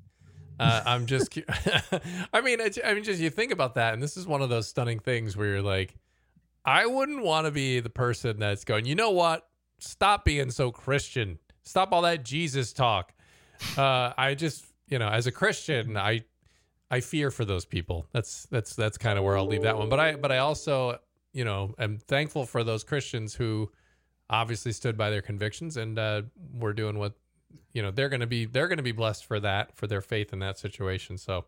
uh, 0.59 0.83
I'm 0.85 1.07
just, 1.07 1.39
I 2.33 2.41
mean, 2.41 2.59
I 2.85 2.95
mean, 2.95 3.05
just 3.05 3.21
you 3.21 3.31
think 3.31 3.53
about 3.53 3.77
that, 3.77 3.95
and 3.95 4.03
this 4.03 4.17
is 4.17 4.27
one 4.27 4.43
of 4.43 4.49
those 4.49 4.67
stunning 4.67 4.99
things 4.99 5.37
where 5.37 5.47
you're 5.47 5.63
like, 5.63 5.95
I 6.65 6.87
wouldn't 6.87 7.23
want 7.23 7.47
to 7.47 7.53
be 7.53 7.79
the 7.79 7.91
person 7.91 8.41
that's 8.41 8.65
going, 8.65 8.87
you 8.87 8.97
know 8.97 9.13
what? 9.13 9.47
Stop 9.79 10.25
being 10.25 10.51
so 10.51 10.73
Christian. 10.73 11.39
Stop 11.63 11.93
all 11.93 12.03
that 12.03 12.25
Jesus 12.25 12.73
talk. 12.73 13.15
Uh, 13.79 14.13
I 14.19 14.35
just, 14.35 14.65
you 14.89 14.99
know, 14.99 15.09
as 15.09 15.29
a 15.29 15.33
Christian, 15.33 15.97
I, 15.97 16.25
I 16.91 16.99
fear 16.99 17.31
for 17.31 17.45
those 17.45 17.65
people. 17.65 18.09
That's 18.13 18.49
that's 18.51 18.75
that's 18.75 18.99
kind 18.99 19.17
of 19.17 19.25
where 19.25 19.39
I'll 19.39 19.47
leave 19.47 19.63
that 19.63 19.79
one. 19.79 19.89
But 19.89 20.01
I, 20.01 20.17
but 20.17 20.33
I 20.33 20.39
also, 20.39 20.99
you 21.33 21.45
know, 21.45 21.73
am 21.79 21.99
thankful 21.99 22.47
for 22.47 22.65
those 22.65 22.83
Christians 22.83 23.33
who 23.33 23.71
obviously 24.31 24.73
stood 24.73 24.97
by 24.97 25.11
their 25.11 25.23
convictions 25.23 25.77
and 25.77 25.99
uh, 25.99 26.23
were 26.55 26.73
doing 26.73 26.99
what, 26.99 27.13
you 27.75 27.83
know, 27.83 27.91
they're 27.91 28.09
going 28.09 28.21
to 28.21 28.27
be 28.27 28.47
they're 28.47 28.69
going 28.69 28.79
to 28.79 28.83
be 28.83 28.93
blessed 28.93 29.27
for 29.27 29.41
that 29.41 29.77
for 29.77 29.87
their 29.87 30.01
faith 30.01 30.33
in 30.33 30.39
that 30.39 30.59
situation. 30.59 31.19
So 31.19 31.45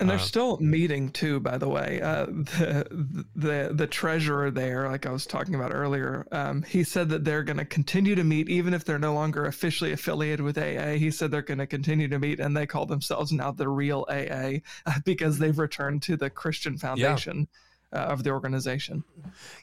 And 0.00 0.08
they're 0.08 0.16
Uh, 0.16 0.20
still 0.20 0.58
meeting 0.58 1.10
too, 1.10 1.40
by 1.40 1.58
the 1.58 1.68
way. 1.68 2.00
Uh, 2.00 2.26
the 2.26 2.86
the 3.34 3.70
the 3.74 3.86
treasurer 3.86 4.50
there, 4.50 4.88
like 4.88 5.06
I 5.06 5.10
was 5.10 5.26
talking 5.26 5.54
about 5.56 5.72
earlier, 5.74 6.26
um, 6.32 6.62
he 6.62 6.84
said 6.84 7.08
that 7.10 7.24
they're 7.24 7.42
going 7.42 7.56
to 7.58 7.64
continue 7.64 8.14
to 8.14 8.22
meet 8.24 8.48
even 8.48 8.74
if 8.74 8.84
they're 8.84 8.98
no 8.98 9.14
longer 9.14 9.46
officially 9.46 9.92
affiliated 9.92 10.40
with 10.42 10.56
AA. 10.58 10.92
He 10.98 11.10
said 11.10 11.30
they're 11.32 11.42
going 11.42 11.58
to 11.58 11.66
continue 11.66 12.08
to 12.08 12.18
meet, 12.18 12.38
and 12.40 12.56
they 12.56 12.66
call 12.66 12.86
themselves 12.86 13.32
now 13.32 13.50
the 13.52 13.68
real 13.68 14.06
AA 14.08 14.60
because 15.04 15.38
they've 15.38 15.58
returned 15.58 16.02
to 16.02 16.16
the 16.16 16.30
Christian 16.30 16.78
foundation. 16.78 17.48
Uh, 17.90 18.00
of 18.00 18.22
the 18.22 18.28
organization. 18.28 19.02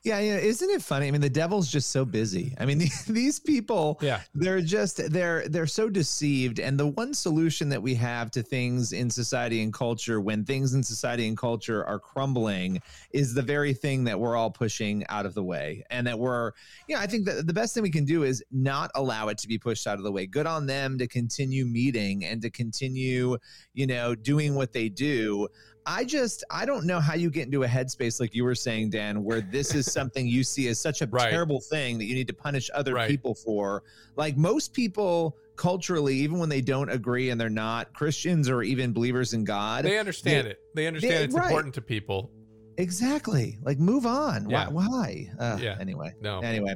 Yeah, 0.02 0.18
yeah. 0.18 0.38
Isn't 0.38 0.72
it 0.72 0.82
funny? 0.82 1.08
I 1.08 1.12
mean, 1.12 1.22
the 1.22 1.30
devil's 1.30 1.72
just 1.72 1.92
so 1.92 2.06
busy. 2.06 2.56
I 2.60 2.66
mean, 2.66 2.80
these 3.08 3.40
people, 3.40 4.00
Yeah. 4.02 4.22
they're 4.34 4.62
just 4.62 5.12
they're 5.12 5.48
they're 5.48 5.68
so 5.68 5.92
deceived. 5.92 6.60
And 6.60 6.80
the 6.80 6.88
one 6.88 7.14
solution 7.14 7.70
that 7.70 7.84
we 7.84 7.94
have 7.94 8.32
to 8.32 8.42
things 8.42 8.94
in 8.94 9.12
society 9.12 9.62
and 9.62 9.72
culture, 9.72 10.20
when 10.20 10.44
things 10.44 10.74
in 10.74 10.82
society 10.82 11.28
and 11.28 11.38
culture 11.38 11.86
are 11.86 12.00
crumbling, 12.00 12.82
is 13.12 13.36
the 13.36 13.44
very 13.44 13.76
thing 13.76 14.04
that 14.06 14.20
we're 14.20 14.36
all 14.36 14.50
pushing 14.50 15.06
out 15.10 15.28
of 15.28 15.36
the 15.36 15.44
way. 15.44 15.84
And 15.92 16.08
that 16.08 16.18
we're, 16.18 16.52
you 16.88 16.96
know, 16.96 17.02
I 17.02 17.06
think 17.06 17.26
that 17.28 17.46
the 17.46 17.54
best 17.54 17.76
thing 17.76 17.84
we 17.84 17.92
can 17.92 18.06
do 18.06 18.24
is 18.24 18.44
not 18.52 18.90
allow 18.96 19.28
it 19.28 19.38
to 19.38 19.48
be 19.48 19.60
pushed 19.60 19.86
out 19.86 20.00
of 20.00 20.04
the 20.04 20.12
way. 20.12 20.26
Good 20.26 20.48
on 20.48 20.66
them 20.66 20.98
to 20.98 21.08
continue 21.08 21.64
meeting 21.64 22.26
and 22.26 22.42
to 22.42 22.50
continue, 22.50 23.38
you 23.76 23.86
know, 23.86 24.16
doing 24.16 24.56
what 24.56 24.74
they 24.74 24.90
do. 24.90 25.48
I 25.88 26.04
just 26.04 26.44
I 26.50 26.66
don't 26.66 26.86
know 26.86 27.00
how 27.00 27.14
you 27.14 27.30
get 27.30 27.46
into 27.46 27.64
a 27.64 27.68
headspace 27.68 28.20
like 28.20 28.34
you 28.34 28.44
were 28.44 28.56
saying, 28.56 28.90
Dan, 28.90 29.24
where 29.24 29.42
this 29.42 29.76
is 29.76 29.92
something 29.92 30.26
you 30.28 30.44
see 30.44 30.68
as 30.68 30.80
such 30.80 31.02
a 31.02 31.06
Right. 31.06 31.30
terrible 31.30 31.62
thing 31.62 31.98
that 32.00 32.06
you 32.06 32.16
need 32.16 32.28
to 32.28 32.34
punish 32.34 32.70
other 32.74 32.96
Right. 32.96 33.08
people 33.10 33.36
for. 33.36 33.84
Like 34.16 34.36
most 34.36 34.74
people 34.74 35.38
culturally, 35.58 36.16
even 36.16 36.40
when 36.40 36.50
they 36.50 36.62
don't 36.62 36.90
agree 36.90 37.30
and 37.30 37.40
they're 37.40 37.50
not 37.50 37.94
Christians 37.94 38.50
or 38.50 38.64
even 38.64 38.94
believers 38.94 39.34
in 39.34 39.44
God, 39.44 39.86
they 39.86 40.00
understand 40.00 40.48
they- 40.48 40.52
it. 40.52 40.60
They 40.74 40.88
understand 40.88 41.14
they- 41.14 41.24
it's 41.26 41.36
right. 41.36 41.46
important 41.46 41.74
to 41.76 41.82
people. 41.82 42.32
Exactly 42.78 43.58
like 43.64 43.80
move 43.80 44.06
on. 44.06 44.50
Yeah. 44.50 44.70
Why? 44.70 44.86
Why? 44.88 45.32
Uh, 45.40 45.58
Yeah. 45.60 45.78
Anyway. 45.80 46.14
No. 46.22 46.40
Anyway, 46.40 46.76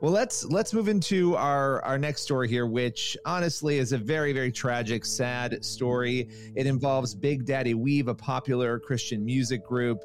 well 0.00 0.12
let's 0.12 0.44
let's 0.46 0.72
move 0.72 0.88
into 0.88 1.36
our 1.36 1.82
our 1.84 1.98
next 1.98 2.22
story 2.22 2.48
here, 2.48 2.66
which 2.66 3.16
honestly 3.24 3.78
is 3.78 3.92
a 3.92 3.98
very 3.98 4.32
very 4.32 4.52
tragic, 4.52 5.04
sad 5.04 5.64
story. 5.64 6.28
It 6.54 6.66
involves 6.66 7.14
Big 7.14 7.44
Daddy 7.44 7.74
Weave, 7.74 8.08
a 8.08 8.14
popular 8.14 8.78
Christian 8.78 9.24
music 9.24 9.64
group. 9.64 10.02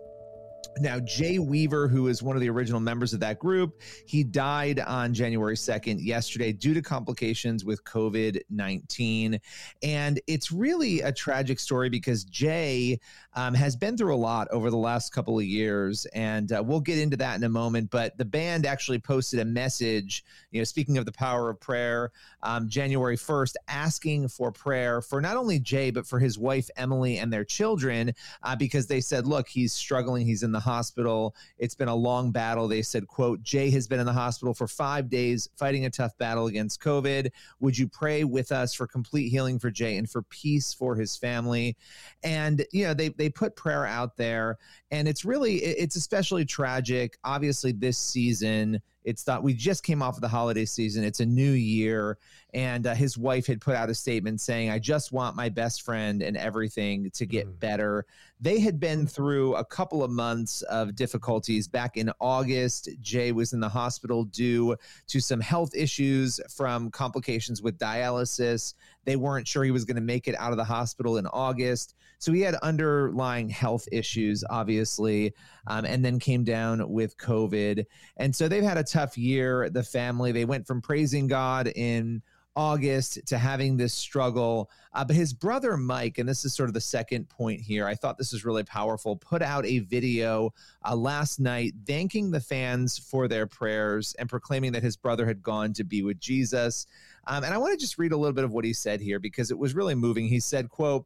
Now, 0.80 1.00
Jay 1.00 1.40
Weaver, 1.40 1.88
who 1.88 2.08
is 2.08 2.22
one 2.22 2.36
of 2.36 2.42
the 2.42 2.50
original 2.50 2.80
members 2.80 3.14
of 3.14 3.20
that 3.22 3.40
group, 3.40 3.82
he 4.06 4.24
died 4.24 4.80
on 4.80 5.14
January 5.14 5.56
2nd, 5.56 6.04
yesterday, 6.04 6.52
due 6.52 6.74
to 6.74 6.82
complications 6.82 7.66
with 7.66 7.84
COVID 7.84 8.42
19. 8.50 9.40
And 9.84 10.20
it's 10.28 10.52
really 10.52 11.02
a 11.02 11.12
tragic 11.12 11.60
story 11.60 11.90
because 11.90 12.24
Jay 12.24 13.00
um, 13.34 13.54
has 13.54 13.76
been 13.76 13.98
through 13.98 14.16
a 14.16 14.18
lot 14.18 14.48
over 14.52 14.70
the 14.70 14.78
last 14.78 15.12
couple 15.12 15.38
of 15.38 15.46
years. 15.46 16.06
And 16.08 16.52
uh, 16.52 16.64
we'll 16.66 16.80
get 16.80 16.98
into 16.98 17.18
that 17.18 17.36
in 17.36 17.44
a 17.44 17.50
moment. 17.50 17.90
But 17.90 18.18
the 18.18 18.26
band 18.26 18.66
actually 18.66 19.00
posted 19.00 19.40
a 19.40 19.46
message, 19.46 20.26
you 20.52 20.60
know, 20.60 20.66
speaking 20.66 20.98
of 20.98 21.06
the 21.06 21.12
power 21.12 21.50
of 21.50 21.60
prayer, 21.60 22.12
um, 22.44 22.70
January 22.70 23.18
1st, 23.18 23.54
asking 23.68 24.28
for 24.28 24.52
prayer 24.52 25.02
for 25.02 25.22
not 25.22 25.38
only 25.38 25.60
Jay, 25.60 25.92
but 25.92 26.08
for 26.08 26.20
his 26.20 26.38
wife, 26.38 26.70
Emily, 26.78 27.18
and 27.18 27.32
their 27.32 27.46
children 27.46 28.14
uh, 28.44 28.56
because 28.56 28.88
they 28.88 29.02
said, 29.02 29.28
look, 29.28 29.48
he's 29.48 29.74
struggling. 29.74 30.26
He's 30.26 30.44
in 30.44 30.52
the 30.52 30.60
hospital. 30.68 31.36
It's 31.58 31.76
been 31.76 31.88
a 31.88 31.96
long 31.96 32.32
battle. 32.32 32.68
They 32.68 32.82
said, 32.82 33.08
quote, 33.08 33.42
Jay 33.42 33.70
has 33.72 33.88
been 33.88 34.00
in 34.00 34.06
the 34.06 34.14
hospital 34.14 34.54
for 34.54 34.68
five 34.68 35.10
days 35.10 35.50
fighting 35.56 35.86
a 35.86 35.90
tough 35.90 36.18
battle 36.18 36.48
against 36.48 36.82
COVID. 36.82 37.32
Would 37.60 37.78
you 37.78 37.88
pray 37.88 38.24
with 38.24 38.52
us 38.52 38.74
for 38.74 38.86
complete 38.86 39.30
healing 39.30 39.58
for 39.58 39.72
Jay 39.72 39.98
and 39.98 40.10
for 40.10 40.22
peace 40.24 40.74
for 40.74 40.96
his 40.96 41.18
family? 41.18 41.76
And, 42.24 42.66
you 42.72 42.86
know, 42.86 42.94
they, 42.94 43.10
they 43.10 43.30
put 43.30 43.56
prayer 43.56 43.86
out 43.86 44.18
there 44.18 44.58
and 44.92 45.08
it's 45.08 45.26
really, 45.26 45.56
it's 45.56 45.96
especially 45.96 46.46
tragic. 46.46 47.18
Obviously 47.24 47.72
this 47.72 47.98
season 47.98 48.80
It's 49.08 49.24
thought 49.24 49.42
we 49.42 49.54
just 49.54 49.86
came 49.86 50.02
off 50.02 50.16
of 50.16 50.22
the 50.22 50.28
holiday 50.28 50.66
season. 50.66 51.06
It's 51.06 51.22
a 51.22 51.26
new 51.26 51.52
year. 51.52 52.18
And 52.54 52.86
uh, 52.86 52.94
his 52.94 53.18
wife 53.18 53.48
had 53.48 53.62
put 53.62 53.74
out 53.74 53.90
a 53.90 53.96
statement 53.96 54.42
saying, 54.42 54.70
I 54.70 54.80
just 54.80 55.14
want 55.14 55.38
my 55.38 55.48
best 55.48 55.84
friend 55.84 56.22
and 56.22 56.36
everything 56.36 57.10
to 57.12 57.26
get 57.26 57.48
mm. 57.48 57.58
better. 57.58 58.06
They 58.42 58.60
had 58.60 58.82
been 58.82 59.08
through 59.08 59.56
a 59.56 59.64
couple 59.64 60.04
of 60.04 60.12
months 60.12 60.62
of 60.64 60.94
difficulties. 60.94 61.70
Back 61.70 61.96
in 61.96 62.12
August, 62.20 62.90
Jay 63.00 63.32
was 63.32 63.54
in 63.54 63.62
the 63.62 63.70
hospital 63.70 64.26
due 64.26 64.76
to 65.08 65.20
some 65.22 65.40
health 65.40 65.74
issues 65.74 66.42
from 66.54 66.92
complications 66.92 67.62
with 67.62 67.78
dialysis. 67.78 68.74
They 69.06 69.16
weren't 69.16 69.48
sure 69.48 69.64
he 69.64 69.72
was 69.72 69.86
going 69.86 69.96
to 69.96 70.02
make 70.02 70.28
it 70.28 70.36
out 70.38 70.52
of 70.52 70.58
the 70.58 70.66
hospital 70.66 71.16
in 71.16 71.28
August. 71.28 71.96
So 72.20 72.34
he 72.34 72.42
had 72.42 72.56
underlying 72.56 73.48
health 73.50 73.88
issues, 73.92 74.44
obviously, 74.50 75.34
um, 75.68 75.86
and 75.86 76.04
then 76.04 76.20
came 76.20 76.44
down 76.44 76.90
with 76.90 77.18
COVID. 77.18 77.86
And 78.18 78.36
so 78.36 78.48
they've 78.48 78.64
had 78.64 78.78
a 78.78 78.84
tough 78.98 79.18
year. 79.18 79.70
The 79.70 79.84
family, 79.84 80.32
they 80.32 80.46
went 80.46 80.66
from 80.66 80.82
praising 80.82 81.28
God 81.28 81.68
in 81.76 82.24
August 82.56 83.20
to 83.28 83.38
having 83.38 83.78
this 83.78 83.94
struggle. 83.94 84.72
Uh, 84.92 85.06
but 85.06 85.16
his 85.16 85.32
brother 85.32 85.78
Mike, 85.78 86.18
and 86.18 86.28
this 86.28 86.44
is 86.44 86.56
sort 86.56 86.68
of 86.68 86.74
the 86.74 86.82
second 86.82 87.30
point 87.30 87.62
here, 87.62 87.86
I 87.86 87.94
thought 87.94 88.18
this 88.18 88.32
was 88.32 88.44
really 88.44 88.64
powerful, 88.64 89.16
put 89.16 89.44
out 89.44 89.68
a 89.68 89.80
video 89.80 90.52
uh, 90.84 90.96
last 90.96 91.40
night 91.40 91.74
thanking 91.86 92.32
the 92.32 92.40
fans 92.40 92.98
for 92.98 93.28
their 93.28 93.46
prayers 93.46 94.16
and 94.18 94.28
proclaiming 94.28 94.72
that 94.72 94.82
his 94.82 94.98
brother 94.98 95.28
had 95.28 95.44
gone 95.44 95.74
to 95.74 95.84
be 95.84 96.02
with 96.02 96.20
Jesus. 96.20 96.88
Um, 97.28 97.44
and 97.44 97.54
I 97.54 97.60
want 97.60 97.74
to 97.74 97.80
just 97.80 98.00
read 98.00 98.14
a 98.14 98.18
little 98.18 98.34
bit 98.34 98.46
of 98.46 98.52
what 98.52 98.66
he 98.66 98.74
said 98.74 99.00
here 99.00 99.20
because 99.20 99.52
it 99.52 99.60
was 99.60 99.76
really 99.76 99.94
moving. 99.94 100.28
He 100.28 100.40
said, 100.40 100.70
quote, 100.70 101.06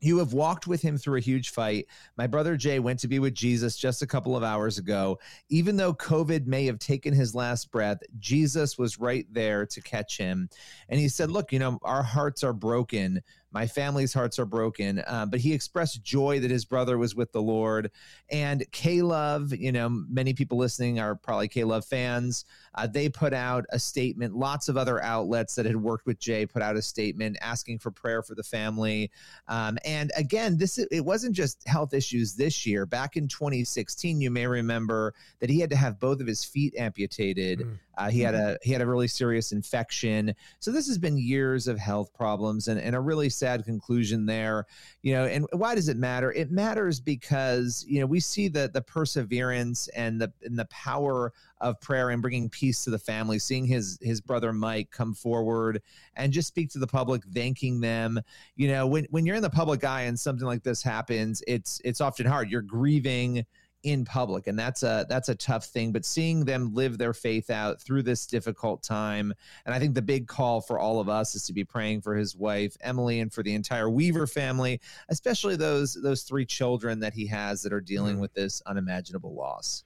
you 0.00 0.18
have 0.18 0.32
walked 0.32 0.66
with 0.66 0.80
him 0.82 0.96
through 0.96 1.18
a 1.18 1.20
huge 1.20 1.50
fight. 1.50 1.86
My 2.16 2.26
brother 2.26 2.56
Jay 2.56 2.78
went 2.78 2.98
to 3.00 3.08
be 3.08 3.18
with 3.18 3.34
Jesus 3.34 3.76
just 3.76 4.02
a 4.02 4.06
couple 4.06 4.36
of 4.36 4.42
hours 4.42 4.78
ago. 4.78 5.18
Even 5.48 5.76
though 5.76 5.94
COVID 5.94 6.46
may 6.46 6.64
have 6.66 6.78
taken 6.78 7.12
his 7.12 7.34
last 7.34 7.70
breath, 7.70 8.02
Jesus 8.18 8.78
was 8.78 8.98
right 8.98 9.26
there 9.30 9.66
to 9.66 9.80
catch 9.82 10.16
him. 10.16 10.48
And 10.88 10.98
he 10.98 11.08
said, 11.08 11.30
Look, 11.30 11.52
you 11.52 11.58
know, 11.58 11.78
our 11.82 12.02
hearts 12.02 12.42
are 12.42 12.54
broken. 12.54 13.22
My 13.52 13.66
family's 13.66 14.14
hearts 14.14 14.38
are 14.38 14.44
broken. 14.44 15.00
Uh, 15.06 15.26
but 15.26 15.40
he 15.40 15.52
expressed 15.52 16.02
joy 16.02 16.40
that 16.40 16.50
his 16.50 16.64
brother 16.64 16.98
was 16.98 17.14
with 17.14 17.32
the 17.32 17.42
Lord. 17.42 17.90
And 18.30 18.64
K 18.72 19.02
Love, 19.02 19.52
you 19.52 19.72
know, 19.72 19.88
many 19.88 20.32
people 20.32 20.58
listening 20.58 20.98
are 21.00 21.14
probably 21.14 21.48
K 21.48 21.64
Love 21.64 21.84
fans. 21.84 22.44
Uh, 22.74 22.86
they 22.86 23.08
put 23.08 23.32
out 23.32 23.64
a 23.70 23.78
statement. 23.78 24.34
Lots 24.34 24.68
of 24.68 24.76
other 24.76 25.02
outlets 25.02 25.54
that 25.56 25.66
had 25.66 25.76
worked 25.76 26.06
with 26.06 26.18
Jay 26.18 26.46
put 26.46 26.62
out 26.62 26.76
a 26.76 26.82
statement 26.82 27.36
asking 27.40 27.78
for 27.78 27.90
prayer 27.90 28.22
for 28.22 28.34
the 28.34 28.42
family. 28.42 29.10
Um, 29.48 29.78
and 29.84 30.12
again, 30.16 30.56
this 30.56 30.78
it 30.78 31.04
wasn't 31.04 31.34
just 31.34 31.66
health 31.66 31.92
issues 31.94 32.34
this 32.34 32.64
year. 32.66 32.86
Back 32.86 33.16
in 33.16 33.28
2016, 33.28 34.20
you 34.20 34.30
may 34.30 34.46
remember 34.46 35.14
that 35.40 35.50
he 35.50 35.60
had 35.60 35.70
to 35.70 35.76
have 35.76 35.98
both 35.98 36.20
of 36.20 36.26
his 36.26 36.44
feet 36.44 36.74
amputated. 36.76 37.60
Mm. 37.60 37.78
Uh, 38.00 38.08
he 38.08 38.20
had 38.20 38.34
mm-hmm. 38.34 38.52
a 38.52 38.56
he 38.62 38.72
had 38.72 38.80
a 38.80 38.86
really 38.86 39.06
serious 39.06 39.52
infection. 39.52 40.34
So 40.58 40.72
this 40.72 40.86
has 40.88 40.96
been 40.96 41.18
years 41.18 41.68
of 41.68 41.78
health 41.78 42.14
problems 42.14 42.68
and, 42.68 42.80
and 42.80 42.96
a 42.96 43.00
really 43.00 43.28
sad 43.28 43.64
conclusion 43.64 44.24
there. 44.24 44.64
You 45.02 45.12
know, 45.14 45.24
and 45.26 45.46
why 45.52 45.74
does 45.74 45.88
it 45.88 45.98
matter? 45.98 46.32
It 46.32 46.50
matters 46.50 46.98
because 46.98 47.84
you 47.86 48.00
know 48.00 48.06
we 48.06 48.18
see 48.18 48.48
the 48.48 48.70
the 48.72 48.80
perseverance 48.80 49.88
and 49.88 50.18
the 50.18 50.32
and 50.42 50.58
the 50.58 50.64
power 50.66 51.34
of 51.60 51.78
prayer 51.82 52.08
and 52.08 52.22
bringing 52.22 52.48
peace 52.48 52.84
to 52.84 52.90
the 52.90 52.98
family. 52.98 53.38
Seeing 53.38 53.66
his 53.66 53.98
his 54.00 54.22
brother 54.22 54.50
Mike 54.54 54.90
come 54.90 55.12
forward 55.12 55.82
and 56.16 56.32
just 56.32 56.48
speak 56.48 56.70
to 56.70 56.78
the 56.78 56.86
public, 56.86 57.22
thanking 57.34 57.80
them. 57.80 58.18
You 58.56 58.68
know, 58.68 58.86
when 58.86 59.06
when 59.10 59.26
you're 59.26 59.36
in 59.36 59.42
the 59.42 59.50
public 59.50 59.84
eye 59.84 60.02
and 60.02 60.18
something 60.18 60.46
like 60.46 60.62
this 60.62 60.82
happens, 60.82 61.42
it's 61.46 61.82
it's 61.84 62.00
often 62.00 62.24
hard. 62.24 62.50
You're 62.50 62.62
grieving 62.62 63.44
in 63.82 64.04
public 64.04 64.46
and 64.46 64.58
that's 64.58 64.82
a 64.82 65.06
that's 65.08 65.30
a 65.30 65.34
tough 65.34 65.64
thing 65.64 65.90
but 65.90 66.04
seeing 66.04 66.44
them 66.44 66.74
live 66.74 66.98
their 66.98 67.14
faith 67.14 67.48
out 67.48 67.80
through 67.80 68.02
this 68.02 68.26
difficult 68.26 68.82
time 68.82 69.32
and 69.64 69.74
i 69.74 69.78
think 69.78 69.94
the 69.94 70.02
big 70.02 70.26
call 70.26 70.60
for 70.60 70.78
all 70.78 71.00
of 71.00 71.08
us 71.08 71.34
is 71.34 71.44
to 71.44 71.52
be 71.54 71.64
praying 71.64 72.02
for 72.02 72.14
his 72.14 72.36
wife 72.36 72.76
emily 72.82 73.20
and 73.20 73.32
for 73.32 73.42
the 73.42 73.54
entire 73.54 73.88
weaver 73.88 74.26
family 74.26 74.78
especially 75.08 75.56
those 75.56 75.94
those 76.02 76.22
three 76.22 76.44
children 76.44 77.00
that 77.00 77.14
he 77.14 77.26
has 77.26 77.62
that 77.62 77.72
are 77.72 77.80
dealing 77.80 78.16
mm. 78.16 78.20
with 78.20 78.32
this 78.34 78.62
unimaginable 78.66 79.34
loss. 79.34 79.84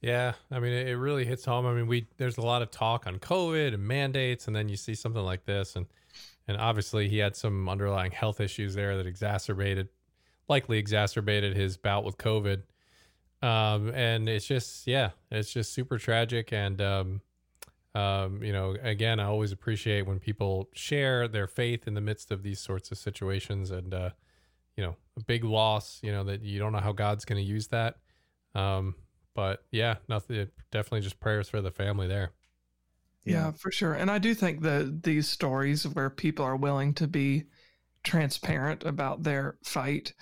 Yeah 0.00 0.32
i 0.50 0.58
mean 0.58 0.72
it 0.72 0.94
really 0.94 1.24
hits 1.24 1.44
home. 1.44 1.66
I 1.66 1.74
mean 1.74 1.86
we 1.86 2.06
there's 2.16 2.38
a 2.38 2.42
lot 2.42 2.62
of 2.62 2.70
talk 2.70 3.06
on 3.06 3.18
covid 3.18 3.74
and 3.74 3.86
mandates 3.86 4.46
and 4.46 4.56
then 4.56 4.68
you 4.68 4.76
see 4.76 4.94
something 4.94 5.22
like 5.22 5.44
this 5.44 5.76
and 5.76 5.86
and 6.48 6.56
obviously 6.56 7.08
he 7.08 7.18
had 7.18 7.36
some 7.36 7.68
underlying 7.68 8.12
health 8.12 8.40
issues 8.40 8.74
there 8.74 8.96
that 8.96 9.06
exacerbated 9.06 9.88
likely 10.48 10.78
exacerbated 10.78 11.56
his 11.56 11.76
bout 11.76 12.04
with 12.04 12.16
covid 12.16 12.62
um, 13.42 13.88
and 13.94 14.28
it's 14.28 14.46
just 14.46 14.86
yeah, 14.86 15.10
it's 15.30 15.52
just 15.52 15.72
super 15.72 15.98
tragic. 15.98 16.52
And 16.52 16.80
um, 16.80 17.20
um, 17.94 18.42
you 18.42 18.52
know, 18.52 18.76
again, 18.82 19.20
I 19.20 19.24
always 19.24 19.52
appreciate 19.52 20.06
when 20.06 20.18
people 20.18 20.68
share 20.72 21.26
their 21.26 21.46
faith 21.46 21.86
in 21.86 21.94
the 21.94 22.00
midst 22.00 22.30
of 22.30 22.42
these 22.42 22.60
sorts 22.60 22.90
of 22.90 22.98
situations. 22.98 23.70
And 23.70 23.94
uh, 23.94 24.10
you 24.76 24.84
know, 24.84 24.96
a 25.16 25.22
big 25.24 25.44
loss. 25.44 26.00
You 26.02 26.12
know 26.12 26.24
that 26.24 26.42
you 26.42 26.58
don't 26.58 26.72
know 26.72 26.80
how 26.80 26.92
God's 26.92 27.24
going 27.24 27.42
to 27.42 27.48
use 27.48 27.68
that. 27.68 27.96
Um, 28.54 28.94
but 29.34 29.64
yeah, 29.70 29.96
nothing. 30.08 30.48
Definitely 30.70 31.00
just 31.00 31.20
prayers 31.20 31.48
for 31.48 31.60
the 31.60 31.70
family 31.70 32.06
there. 32.06 32.32
Yeah. 33.24 33.32
yeah, 33.32 33.50
for 33.52 33.70
sure. 33.70 33.92
And 33.92 34.10
I 34.10 34.18
do 34.18 34.34
think 34.34 34.62
that 34.62 35.02
these 35.02 35.28
stories 35.28 35.86
where 35.86 36.10
people 36.10 36.44
are 36.44 36.56
willing 36.56 36.94
to 36.94 37.06
be 37.06 37.44
transparent 38.02 38.84
about 38.84 39.24
their 39.24 39.58
fight 39.62 40.14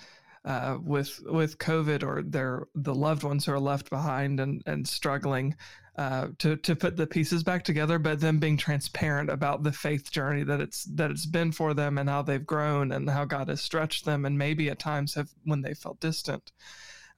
uh, 0.49 0.79
with 0.83 1.21
with 1.27 1.59
COVID 1.59 2.03
or 2.03 2.23
their 2.23 2.67
the 2.73 2.95
loved 2.95 3.23
ones 3.23 3.45
who 3.45 3.51
are 3.51 3.59
left 3.59 3.91
behind 3.91 4.39
and 4.39 4.63
and 4.65 4.87
struggling 4.87 5.55
uh, 5.95 6.29
to 6.39 6.55
to 6.57 6.75
put 6.75 6.97
the 6.97 7.05
pieces 7.05 7.43
back 7.43 7.63
together, 7.63 7.99
but 7.99 8.19
them 8.19 8.39
being 8.39 8.57
transparent 8.57 9.29
about 9.29 9.61
the 9.61 9.71
faith 9.71 10.09
journey 10.09 10.43
that 10.43 10.59
it's 10.59 10.85
that 10.85 11.11
it's 11.11 11.27
been 11.27 11.51
for 11.51 11.75
them 11.75 11.99
and 11.99 12.09
how 12.09 12.23
they've 12.23 12.47
grown 12.47 12.91
and 12.91 13.07
how 13.07 13.25
God 13.25 13.47
has 13.47 13.61
stretched 13.61 14.05
them 14.05 14.25
and 14.25 14.35
maybe 14.35 14.71
at 14.71 14.79
times 14.79 15.13
have 15.13 15.29
when 15.43 15.61
they 15.61 15.75
felt 15.75 15.99
distant 15.99 16.51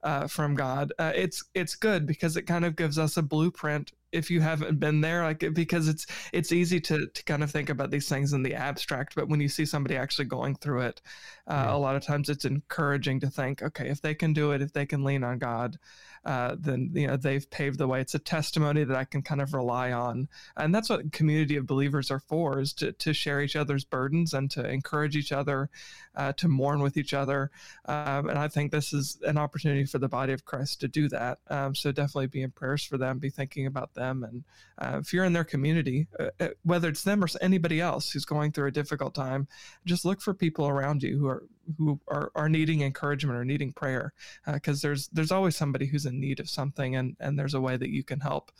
uh, 0.02 0.26
from 0.26 0.54
God. 0.54 0.92
Uh, 0.98 1.12
it's 1.14 1.42
it's 1.54 1.74
good 1.74 2.06
because 2.06 2.36
it 2.36 2.42
kind 2.42 2.66
of 2.66 2.76
gives 2.76 2.98
us 2.98 3.16
a 3.16 3.22
blueprint 3.22 3.92
if 4.12 4.30
you 4.30 4.40
haven't 4.40 4.78
been 4.78 5.00
there 5.00 5.22
like 5.24 5.44
because 5.54 5.88
it's 5.88 6.06
it's 6.32 6.52
easy 6.52 6.80
to 6.80 7.06
to 7.08 7.24
kind 7.24 7.42
of 7.42 7.50
think 7.50 7.70
about 7.70 7.90
these 7.90 8.08
things 8.08 8.32
in 8.32 8.42
the 8.42 8.54
abstract 8.54 9.14
but 9.14 9.28
when 9.28 9.40
you 9.40 9.48
see 9.48 9.64
somebody 9.64 9.96
actually 9.96 10.24
going 10.24 10.54
through 10.56 10.80
it 10.80 11.00
uh, 11.48 11.64
yeah. 11.66 11.74
a 11.74 11.76
lot 11.76 11.96
of 11.96 12.02
times 12.02 12.28
it's 12.28 12.44
encouraging 12.44 13.18
to 13.18 13.28
think 13.28 13.62
okay 13.62 13.88
if 13.88 14.00
they 14.00 14.14
can 14.14 14.32
do 14.32 14.52
it 14.52 14.62
if 14.62 14.72
they 14.72 14.86
can 14.86 15.02
lean 15.02 15.24
on 15.24 15.38
god 15.38 15.78
uh, 16.24 16.54
then 16.58 16.90
you 16.94 17.06
know 17.06 17.16
they've 17.16 17.48
paved 17.50 17.78
the 17.78 17.88
way. 17.88 18.00
It's 18.00 18.14
a 18.14 18.18
testimony 18.18 18.84
that 18.84 18.96
I 18.96 19.04
can 19.04 19.22
kind 19.22 19.40
of 19.40 19.54
rely 19.54 19.92
on, 19.92 20.28
and 20.56 20.74
that's 20.74 20.88
what 20.88 21.12
community 21.12 21.56
of 21.56 21.66
believers 21.66 22.10
are 22.10 22.20
for: 22.20 22.60
is 22.60 22.72
to 22.74 22.92
to 22.92 23.12
share 23.12 23.40
each 23.40 23.56
other's 23.56 23.84
burdens 23.84 24.32
and 24.32 24.50
to 24.52 24.68
encourage 24.68 25.16
each 25.16 25.32
other, 25.32 25.68
uh, 26.14 26.32
to 26.34 26.48
mourn 26.48 26.80
with 26.80 26.96
each 26.96 27.12
other. 27.12 27.50
Um, 27.86 28.28
and 28.28 28.38
I 28.38 28.48
think 28.48 28.70
this 28.70 28.92
is 28.92 29.18
an 29.22 29.36
opportunity 29.36 29.84
for 29.84 29.98
the 29.98 30.08
body 30.08 30.32
of 30.32 30.44
Christ 30.44 30.80
to 30.80 30.88
do 30.88 31.08
that. 31.08 31.38
Um, 31.48 31.74
so 31.74 31.90
definitely 31.90 32.28
be 32.28 32.42
in 32.42 32.50
prayers 32.50 32.84
for 32.84 32.98
them, 32.98 33.18
be 33.18 33.30
thinking 33.30 33.66
about 33.66 33.94
them, 33.94 34.22
and 34.22 34.44
uh, 34.78 34.98
if 34.98 35.12
you're 35.12 35.24
in 35.24 35.32
their 35.32 35.44
community, 35.44 36.06
uh, 36.20 36.30
uh, 36.38 36.48
whether 36.62 36.88
it's 36.88 37.02
them 37.02 37.24
or 37.24 37.28
anybody 37.40 37.80
else 37.80 38.10
who's 38.10 38.24
going 38.24 38.52
through 38.52 38.68
a 38.68 38.72
difficult 38.72 39.14
time, 39.14 39.48
just 39.84 40.04
look 40.04 40.20
for 40.20 40.34
people 40.34 40.68
around 40.68 41.02
you 41.02 41.18
who 41.18 41.26
are 41.26 41.44
who 41.78 42.00
are, 42.08 42.30
are 42.34 42.48
needing 42.48 42.82
encouragement 42.82 43.38
or 43.38 43.44
needing 43.44 43.72
prayer 43.72 44.12
because 44.46 44.84
uh, 44.84 44.88
there's 44.88 45.08
there's 45.08 45.32
always 45.32 45.56
somebody 45.56 45.86
who's 45.86 46.06
in 46.06 46.20
need 46.20 46.40
of 46.40 46.48
something 46.48 46.96
and 46.96 47.16
and 47.20 47.38
there's 47.38 47.54
a 47.54 47.60
way 47.60 47.76
that 47.76 47.90
you 47.90 48.02
can 48.02 48.20
help 48.20 48.52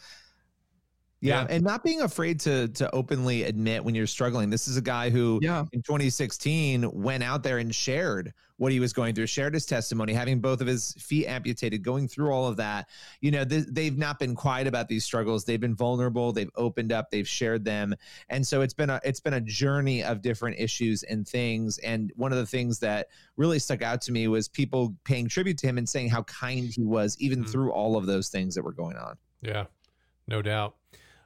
yeah, 1.23 1.47
and 1.49 1.63
not 1.63 1.85
being 1.85 2.01
afraid 2.01 2.41
to 2.41 2.67
to 2.69 2.93
openly 2.93 3.45
admit 3.45 3.85
when 3.85 3.95
you're 3.95 4.09
struggling. 4.09 4.51
This 4.51 4.67
is 4.67 4.77
a 4.77 4.83
guy 4.83 5.09
who 5.09 5.39
yeah. 5.41 5.65
in 5.73 5.81
2016 5.83 6.91
went 6.93 7.23
out 7.23 7.45
there 7.45 7.59
and 7.59 7.73
shared 7.73 8.35
what 8.57 8.73
he 8.73 8.81
was 8.81 8.93
going 8.93 9.15
through, 9.15 9.27
shared 9.27 9.55
his 9.55 9.65
testimony, 9.65 10.13
having 10.13 10.41
both 10.41 10.61
of 10.61 10.67
his 10.67 10.93
feet 10.95 11.27
amputated, 11.27 11.83
going 11.83 12.09
through 12.09 12.33
all 12.33 12.47
of 12.47 12.57
that. 12.57 12.89
You 13.21 13.31
know, 13.31 13.45
th- 13.45 13.67
they've 13.69 13.97
not 13.97 14.19
been 14.19 14.35
quiet 14.35 14.67
about 14.67 14.89
these 14.89 15.05
struggles. 15.05 15.45
They've 15.45 15.61
been 15.61 15.77
vulnerable, 15.77 16.33
they've 16.33 16.51
opened 16.57 16.93
up, 16.93 17.11
they've 17.11 17.27
shared 17.27 17.65
them. 17.65 17.95
And 18.29 18.45
so 18.45 18.61
it's 18.61 18.75
been 18.75 18.91
a 18.91 19.01
it's 19.05 19.21
been 19.21 19.35
a 19.35 19.41
journey 19.41 20.03
of 20.03 20.23
different 20.23 20.59
issues 20.59 21.05
and 21.05 21.27
things. 21.27 21.79
And 21.79 22.13
one 22.17 22.33
of 22.33 22.39
the 22.39 22.47
things 22.47 22.81
that 22.81 23.09
really 23.37 23.61
stuck 23.61 23.81
out 23.81 24.01
to 24.03 24.13
me 24.13 24.27
was 24.27 24.49
people 24.49 24.97
paying 25.05 25.29
tribute 25.29 25.59
to 25.59 25.69
him 25.69 25.79
and 25.79 25.89
saying 25.89 26.11
how 26.11 26.25
kind 26.25 26.69
he 26.69 26.83
was 26.83 27.17
even 27.21 27.43
mm-hmm. 27.43 27.51
through 27.51 27.71
all 27.71 27.97
of 27.97 28.07
those 28.07 28.29
things 28.29 28.57
that 28.57 28.65
were 28.65 28.73
going 28.73 28.97
on. 28.97 29.17
Yeah. 29.41 29.67
No 30.27 30.43
doubt. 30.43 30.75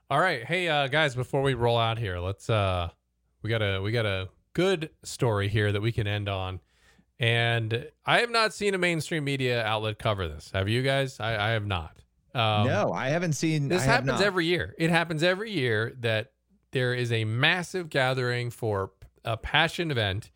All 0.08 0.20
right, 0.20 0.44
hey 0.44 0.68
uh, 0.68 0.86
guys, 0.86 1.16
before 1.16 1.42
we 1.42 1.54
roll 1.54 1.76
out 1.76 1.98
here, 1.98 2.20
let's 2.20 2.48
uh, 2.48 2.90
we 3.42 3.50
got 3.50 3.60
a 3.60 3.80
we 3.80 3.90
got 3.90 4.06
a 4.06 4.28
good 4.52 4.90
story 5.02 5.48
here 5.48 5.72
that 5.72 5.80
we 5.80 5.90
can 5.90 6.06
end 6.06 6.28
on, 6.28 6.60
and 7.18 7.88
I 8.04 8.20
have 8.20 8.30
not 8.30 8.54
seen 8.54 8.74
a 8.74 8.78
mainstream 8.78 9.24
media 9.24 9.64
outlet 9.64 9.98
cover 9.98 10.28
this. 10.28 10.52
Have 10.54 10.68
you 10.68 10.82
guys? 10.82 11.18
I, 11.18 11.48
I 11.48 11.50
have 11.50 11.66
not. 11.66 12.04
Um, 12.36 12.68
no, 12.68 12.92
I 12.92 13.08
haven't 13.08 13.32
seen. 13.32 13.66
This 13.66 13.84
happens 13.84 14.20
every 14.20 14.46
year. 14.46 14.76
It 14.78 14.90
happens 14.90 15.24
every 15.24 15.50
year 15.50 15.92
that 15.98 16.30
there 16.70 16.94
is 16.94 17.10
a 17.10 17.24
massive 17.24 17.90
gathering 17.90 18.50
for 18.50 18.92
a 19.24 19.36
passion 19.36 19.90
event, 19.90 20.30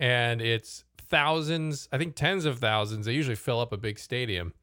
and 0.00 0.42
it's 0.42 0.82
thousands. 0.98 1.88
I 1.92 1.98
think 1.98 2.16
tens 2.16 2.46
of 2.46 2.58
thousands. 2.58 3.06
They 3.06 3.12
usually 3.12 3.36
fill 3.36 3.60
up 3.60 3.72
a 3.72 3.76
big 3.76 4.00
stadium 4.00 4.54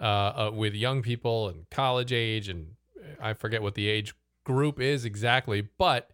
uh, 0.00 0.04
uh, 0.04 0.50
with 0.54 0.74
young 0.74 1.02
people 1.02 1.48
and 1.48 1.68
college 1.70 2.12
age 2.12 2.48
and 2.48 2.76
I 3.20 3.34
forget 3.34 3.62
what 3.62 3.74
the 3.74 3.88
age 3.88 4.14
group 4.44 4.80
is 4.80 5.04
exactly, 5.04 5.68
but 5.78 6.10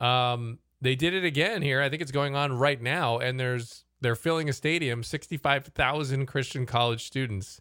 um, 0.00 0.58
they 0.80 0.94
did 0.94 1.14
it 1.14 1.24
again 1.24 1.62
here. 1.62 1.80
I 1.82 1.88
think 1.88 2.02
it's 2.02 2.12
going 2.12 2.34
on 2.36 2.52
right 2.58 2.80
now, 2.80 3.18
and 3.18 3.38
there's 3.38 3.84
they're 4.00 4.16
filling 4.16 4.48
a 4.48 4.52
stadium. 4.52 5.02
Sixty-five 5.02 5.66
thousand 5.66 6.26
Christian 6.26 6.66
college 6.66 7.04
students 7.04 7.60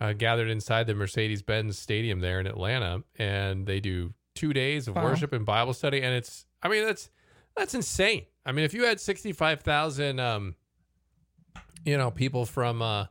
uh, 0.00 0.12
gathered 0.12 0.48
inside 0.48 0.86
the 0.86 0.94
Mercedes-Benz 0.94 1.78
Stadium 1.78 2.20
there 2.20 2.40
in 2.40 2.46
Atlanta, 2.46 3.02
and 3.16 3.66
they 3.66 3.80
do 3.80 4.14
two 4.34 4.52
days 4.52 4.88
of 4.88 4.96
Wow. 4.96 5.04
worship 5.04 5.32
and 5.32 5.46
Bible 5.46 5.72
study. 5.72 6.00
And 6.02 6.14
it's, 6.14 6.46
I 6.62 6.68
mean, 6.68 6.84
that's 6.84 7.10
that's 7.56 7.74
insane. 7.74 8.26
I 8.46 8.52
mean, 8.52 8.64
if 8.64 8.74
you 8.74 8.84
had 8.84 9.00
sixty-five 9.00 9.60
thousand, 9.62 10.20
um, 10.20 10.54
you 11.84 11.96
know, 11.96 12.10
people 12.10 12.44
from 12.46 12.82
uh, 12.82 13.06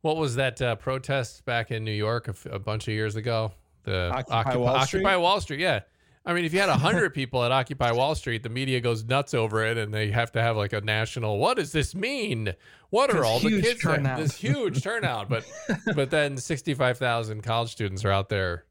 what 0.00 0.16
was 0.16 0.36
that 0.36 0.60
uh, 0.62 0.76
protest 0.76 1.44
back 1.44 1.70
in 1.70 1.84
New 1.84 1.92
York 1.92 2.28
a, 2.28 2.30
f- 2.30 2.46
a 2.50 2.58
bunch 2.58 2.88
of 2.88 2.94
years 2.94 3.16
ago? 3.16 3.52
The 3.84 4.10
Occupy 4.10 4.56
Wall 4.56 4.86
Street? 4.86 5.00
Occupy 5.00 5.16
Wall 5.16 5.40
Street, 5.40 5.60
yeah. 5.60 5.80
I 6.26 6.32
mean, 6.32 6.44
if 6.44 6.54
you 6.54 6.60
had 6.60 6.70
a 6.70 6.76
hundred 6.76 7.10
people 7.14 7.44
at 7.44 7.52
Occupy 7.52 7.92
Wall 7.92 8.14
Street, 8.14 8.42
the 8.42 8.48
media 8.48 8.80
goes 8.80 9.04
nuts 9.04 9.34
over 9.34 9.64
it, 9.64 9.76
and 9.76 9.92
they 9.92 10.10
have 10.10 10.32
to 10.32 10.42
have 10.42 10.56
like 10.56 10.72
a 10.72 10.80
national. 10.80 11.38
What 11.38 11.56
does 11.58 11.72
this 11.72 11.94
mean? 11.94 12.54
What 12.90 13.10
are 13.10 13.24
all 13.24 13.40
the 13.40 13.60
kids? 13.60 13.82
turnout. 13.82 14.18
This 14.18 14.36
huge 14.36 14.82
turnout, 14.82 15.28
but 15.28 15.44
but 15.94 16.10
then 16.10 16.36
sixty-five 16.36 16.98
thousand 16.98 17.42
college 17.42 17.70
students 17.70 18.04
are 18.04 18.10
out 18.10 18.28
there 18.28 18.64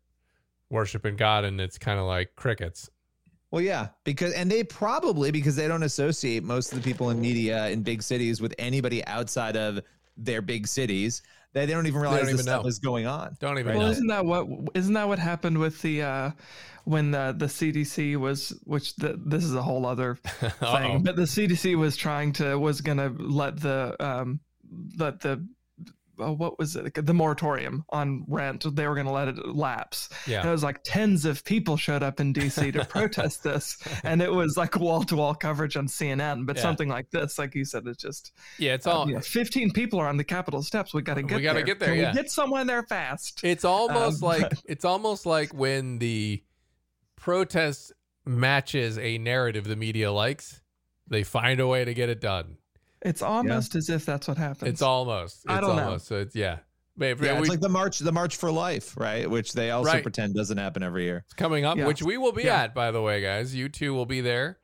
worshiping 0.69 1.15
God, 1.15 1.43
and 1.43 1.61
it's 1.61 1.77
kind 1.77 1.99
of 1.99 2.05
like 2.05 2.35
crickets. 2.35 2.89
Well, 3.51 3.61
yeah, 3.61 3.89
because 4.03 4.33
and 4.33 4.49
they 4.49 4.63
probably 4.63 5.29
because 5.29 5.55
they 5.55 5.67
don't 5.67 5.83
associate 5.83 6.43
most 6.43 6.73
of 6.73 6.81
the 6.81 6.83
people 6.83 7.11
in 7.11 7.21
media 7.21 7.67
in 7.67 7.83
big 7.83 8.01
cities 8.01 8.41
with 8.41 8.55
anybody 8.57 9.05
outside 9.05 9.55
of 9.55 9.79
their 10.17 10.41
big 10.41 10.67
cities. 10.67 11.21
That 11.53 11.67
they 11.67 11.73
don't 11.73 11.85
even 11.85 12.01
realize 12.01 12.19
don't 12.19 12.25
this 12.25 12.33
even 12.33 12.43
stuff 12.43 12.65
is 12.65 12.79
going 12.79 13.05
on. 13.05 13.37
Don't 13.39 13.59
even 13.59 13.67
Right. 13.67 13.77
Well, 13.77 13.87
know. 13.87 13.91
isn't 13.91 14.07
that 14.07 14.25
what 14.25 14.47
isn't 14.73 14.93
that 14.93 15.07
what 15.07 15.19
happened 15.19 15.59
with 15.59 15.81
the 15.81 16.01
uh, 16.01 16.31
when 16.85 17.11
the 17.11 17.33
the 17.37 17.45
CDC 17.45 18.17
was 18.17 18.59
which 18.63 18.95
the, 18.95 19.19
this 19.25 19.43
is 19.43 19.53
a 19.55 19.61
whole 19.61 19.85
other 19.85 20.15
thing, 20.15 21.03
but 21.03 21.15
the 21.15 21.23
CDC 21.23 21.77
was 21.77 21.95
trying 21.95 22.33
to 22.33 22.57
was 22.57 22.81
gonna 22.81 23.13
let 23.17 23.59
the 23.59 23.95
um 24.03 24.39
let 24.97 25.21
the 25.21 25.47
uh, 26.19 26.31
what 26.31 26.59
was 26.59 26.75
it 26.75 26.93
the 27.05 27.13
moratorium 27.13 27.83
on 27.89 28.23
rent 28.27 28.65
they 28.75 28.87
were 28.87 28.95
gonna 28.95 29.11
let 29.11 29.27
it 29.29 29.47
lapse. 29.47 30.09
And 30.27 30.47
it 30.47 30.51
was 30.51 30.63
like 30.63 30.81
tens 30.83 31.25
of 31.25 31.43
people 31.43 31.75
showed 31.77 32.03
up 32.03 32.19
in 32.19 32.33
DC 32.33 32.73
to 32.73 32.85
protest 32.89 33.43
this, 33.43 33.77
and 34.03 34.21
it 34.21 34.31
was 34.31 34.57
like 34.57 34.75
wall 34.79 35.03
to 35.05 35.15
wall 35.15 35.33
coverage 35.35 35.75
on 35.77 35.87
CNN. 35.87 36.45
But 36.45 36.55
Yeah. 36.57 36.61
something 36.61 36.89
like 36.89 37.09
this, 37.11 37.37
like 37.39 37.55
you 37.55 37.65
said, 37.65 37.87
it's 37.87 38.01
just 38.01 38.31
yeah. 38.59 38.73
It's 38.73 38.85
uh, 38.87 38.91
all 38.91 39.07
you 39.07 39.15
know, 39.15 39.21
15 39.21 39.71
people 39.71 39.99
are 39.99 40.07
on 40.07 40.17
the 40.17 40.23
Capitol 40.23 40.61
steps. 40.63 40.93
We 40.93 41.01
got 41.01 41.15
to 41.15 41.23
get 41.23 41.35
we 41.37 41.41
gotta 41.41 41.59
there. 41.59 41.65
get 41.65 41.79
there, 41.79 41.89
Can 41.89 41.97
yeah. 41.99 42.11
we 42.11 42.15
get 42.17 42.29
someone 42.31 42.67
there 42.67 42.83
fast? 42.83 43.41
It's 43.43 43.65
almost 43.65 44.21
Um, 44.23 44.27
like 44.29 44.51
it's 44.65 44.85
almost 44.85 45.25
like 45.25 45.53
when 45.53 45.99
the 45.99 46.43
protest 47.15 47.91
matches 48.25 48.97
a 48.97 49.17
narrative 49.17 49.65
the 49.65 49.75
media 49.75 50.11
likes, 50.11 50.61
they 51.07 51.23
find 51.23 51.59
a 51.59 51.67
way 51.67 51.83
to 51.85 51.93
get 51.93 52.09
it 52.09 52.21
done. 52.21 52.57
It's 53.03 53.21
almost 53.21 53.75
as 53.75 53.89
if 53.89 54.05
that's 54.05 54.27
what 54.27 54.37
happens. 54.37 54.71
It's 54.71 54.81
almost. 54.81 55.43
It's 55.45 55.53
I 55.53 55.59
don't 55.61 55.75
know. 55.75 55.97
So 55.97 56.17
it's 56.19 56.35
yeah. 56.35 56.59
But 56.95 57.19
Yeah, 57.21 57.33
we- 57.33 57.39
it's 57.39 57.49
like 57.49 57.59
the 57.59 57.69
march, 57.69 57.99
the 57.99 58.11
march 58.11 58.35
for 58.37 58.51
life, 58.51 58.95
right? 58.97 59.29
Which 59.29 59.53
they 59.53 59.71
also 59.71 59.91
Right. 59.91 60.03
pretend 60.03 60.35
doesn't 60.35 60.57
happen 60.57 60.83
every 60.83 61.03
year. 61.05 61.23
it's 61.25 61.33
coming 61.33 61.65
up, 61.65 61.77
Yeah. 61.77 61.87
which 61.87 62.01
we 62.03 62.17
will 62.17 62.31
be 62.31 62.43
Yeah. 62.43 62.63
at, 62.63 62.75
by 62.75 62.91
the 62.91 63.01
way, 63.01 63.19
guys. 63.21 63.53
You 63.55 63.67
two 63.67 63.93
will 63.93 64.05
be 64.05 64.21
there. 64.21 64.59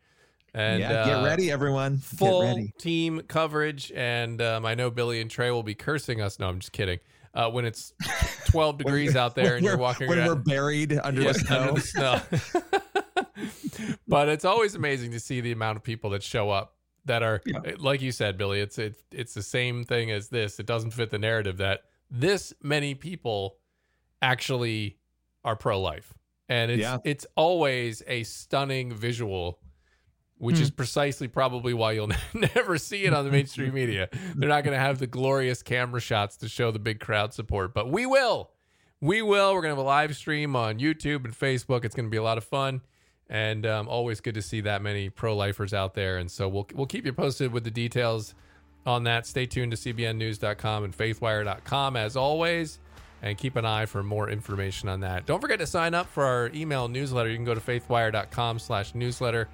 And 0.53 0.79
yeah, 0.79 0.91
uh, 0.91 1.05
get 1.05 1.25
ready, 1.27 1.51
everyone. 1.51 1.97
Full 1.97 2.41
Get 2.43 2.47
ready. 2.55 2.73
team 2.79 3.21
coverage. 3.27 3.91
And 3.95 4.41
um, 4.41 4.65
I 4.65 4.73
know 4.75 4.89
Billy 4.89 5.21
and 5.21 5.29
Tré 5.29 5.51
will 5.51 5.63
be 5.63 5.75
cursing 5.75 6.21
us. 6.21 6.39
No, 6.39 6.47
I'm 6.49 6.59
just 6.59 6.71
kidding. 6.71 6.99
Uh, 7.33 7.49
when 7.49 7.65
it's 7.65 7.93
12 8.47 8.77
degrees 8.79 9.15
out 9.15 9.35
there 9.35 9.55
and 9.55 9.63
you're 9.65 9.73
When 9.73 9.79
we're- 9.79 9.87
walking 9.89 10.07
when 10.07 10.17
around. 10.19 10.27
we're 10.27 10.35
buried 10.35 10.99
under 11.03 11.21
Yeah, 11.21 11.31
the 11.33 11.39
snow. 11.39 11.59
under 11.61 11.73
the 11.73 11.81
snow. 11.81 12.21
but 14.07 14.29
it's 14.29 14.45
always 14.45 14.75
amazing 14.75 15.11
to 15.11 15.19
see 15.19 15.41
the 15.41 15.51
amount 15.51 15.77
of 15.77 15.83
people 15.83 16.09
that 16.11 16.23
show 16.23 16.49
up 16.49 16.75
that 17.09 17.21
are 17.21 17.41
Yeah. 17.45 17.59
like 17.77 18.01
you 18.01 18.11
said, 18.11 18.37
Billy. 18.37 18.59
It's 18.61 18.77
it's 18.79 19.03
it's 19.11 19.33
the 19.33 19.43
same 19.43 19.83
thing 19.83 20.09
as 20.09 20.29
this. 20.29 20.59
It 20.59 20.65
doesn't 20.65 20.91
fit 20.91 21.09
the 21.11 21.19
narrative 21.19 21.57
that 21.57 21.81
this 22.09 22.53
many 22.63 22.95
people 22.95 23.57
actually 24.21 24.97
are 25.43 25.55
pro 25.55 25.79
life, 25.79 26.13
and 26.47 26.71
it's 26.71 26.81
Yeah. 26.81 26.97
it's 27.03 27.25
always 27.35 28.01
a 28.07 28.23
stunning 28.23 28.93
visual. 28.93 29.59
Which 30.41 30.55
Hmm. 30.55 30.61
is 30.63 30.71
precisely 30.71 31.27
probably 31.27 31.73
why 31.73 31.91
you'll 31.91 32.11
never 32.55 32.77
see 32.77 33.03
it 33.03 33.13
on 33.13 33.25
the 33.25 33.31
mainstream 33.31 33.73
media. 33.73 34.07
They're 34.37 34.47
not 34.47 34.63
going 34.63 34.73
to 34.73 34.79
have 34.79 34.97
the 34.97 35.05
glorious 35.05 35.61
camera 35.61 35.99
shots 35.99 36.37
to 36.37 36.47
show 36.47 36.71
the 36.71 36.79
big 36.79 37.01
crowd 37.01 37.33
support, 37.33 37.73
but 37.73 37.91
we 37.91 38.05
will. 38.05 38.51
We 39.01 39.21
will. 39.21 39.53
We're 39.53 39.61
going 39.61 39.71
to 39.73 39.75
have 39.75 39.77
a 39.79 39.81
live 39.81 40.15
stream 40.15 40.55
on 40.55 40.79
YouTube 40.79 41.25
and 41.25 41.37
Facebook. 41.37 41.83
It's 41.83 41.93
going 41.93 42.05
to 42.05 42.09
be 42.09 42.15
a 42.15 42.23
lot 42.23 42.37
of 42.37 42.45
fun. 42.45 42.79
And 43.29 43.65
um, 43.65 43.87
always 43.87 44.21
good 44.21 44.33
to 44.35 44.41
see 44.41 44.61
that 44.61 44.81
many 44.81 45.09
pro 45.09 45.35
lifers 45.35 45.73
out 45.73 45.93
there. 45.93 46.17
And 46.17 46.31
so 46.31 46.47
we'll, 46.47 46.67
we'll 46.73 46.87
keep 46.87 47.05
you 47.05 47.13
posted 47.13 47.51
with 47.51 47.63
the 47.63 47.71
details 47.71 48.33
on 48.85 49.03
that. 49.03 49.27
Stay 49.27 49.45
tuned 49.45 49.71
to 49.71 49.77
CBNNews.com 49.77 50.83
and 50.83 50.97
FaithWire.com 50.97 51.95
as 51.95 52.15
always. 52.15 52.79
And 53.21 53.37
keep 53.37 53.57
an 53.57 53.65
eye 53.65 53.85
for 53.85 54.01
more 54.01 54.29
information 54.29 54.87
on 54.87 55.01
that. 55.01 55.25
Don't 55.25 55.41
forget 55.41 55.59
to 55.59 55.67
sign 55.67 55.93
up 55.93 56.07
for 56.07 56.23
our 56.23 56.49
email 56.55 56.87
newsletter. 56.87 57.29
You 57.29 57.35
can 57.35 57.43
go 57.43 57.53
to 57.53 57.59
faithwire.com 57.59 58.59
slash 58.59 58.95
newsletter 58.95 59.49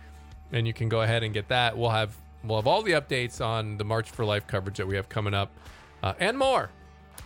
and 0.52 0.68
you 0.68 0.74
can 0.74 0.88
go 0.88 1.02
ahead 1.02 1.24
and 1.24 1.34
get 1.34 1.48
that. 1.48 1.76
We'll 1.76 1.90
have 1.90 2.16
we'll 2.44 2.60
have 2.60 2.68
all 2.68 2.84
the 2.84 2.92
updates 2.92 3.44
on 3.44 3.78
the 3.78 3.84
March 3.84 4.12
for 4.12 4.24
Life 4.24 4.46
coverage 4.46 4.78
that 4.78 4.88
we 4.88 4.96
have 4.96 5.10
coming 5.10 5.34
up 5.34 5.52
uh, 6.04 6.14
and 6.20 6.38
more 6.38 6.70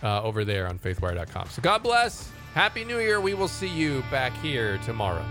uh, 0.01 0.23
over 0.23 0.45
there 0.45 0.67
on 0.67 0.79
faithwire.com. 0.79 1.49
So 1.49 1.61
God 1.61 1.83
bless. 1.83 2.31
Happy 2.53 2.83
New 2.83 2.99
Year. 2.99 3.19
We 3.21 3.33
will 3.33 3.47
see 3.47 3.67
you 3.67 4.03
back 4.09 4.33
here 4.37 4.77
tomorrow. 4.79 5.25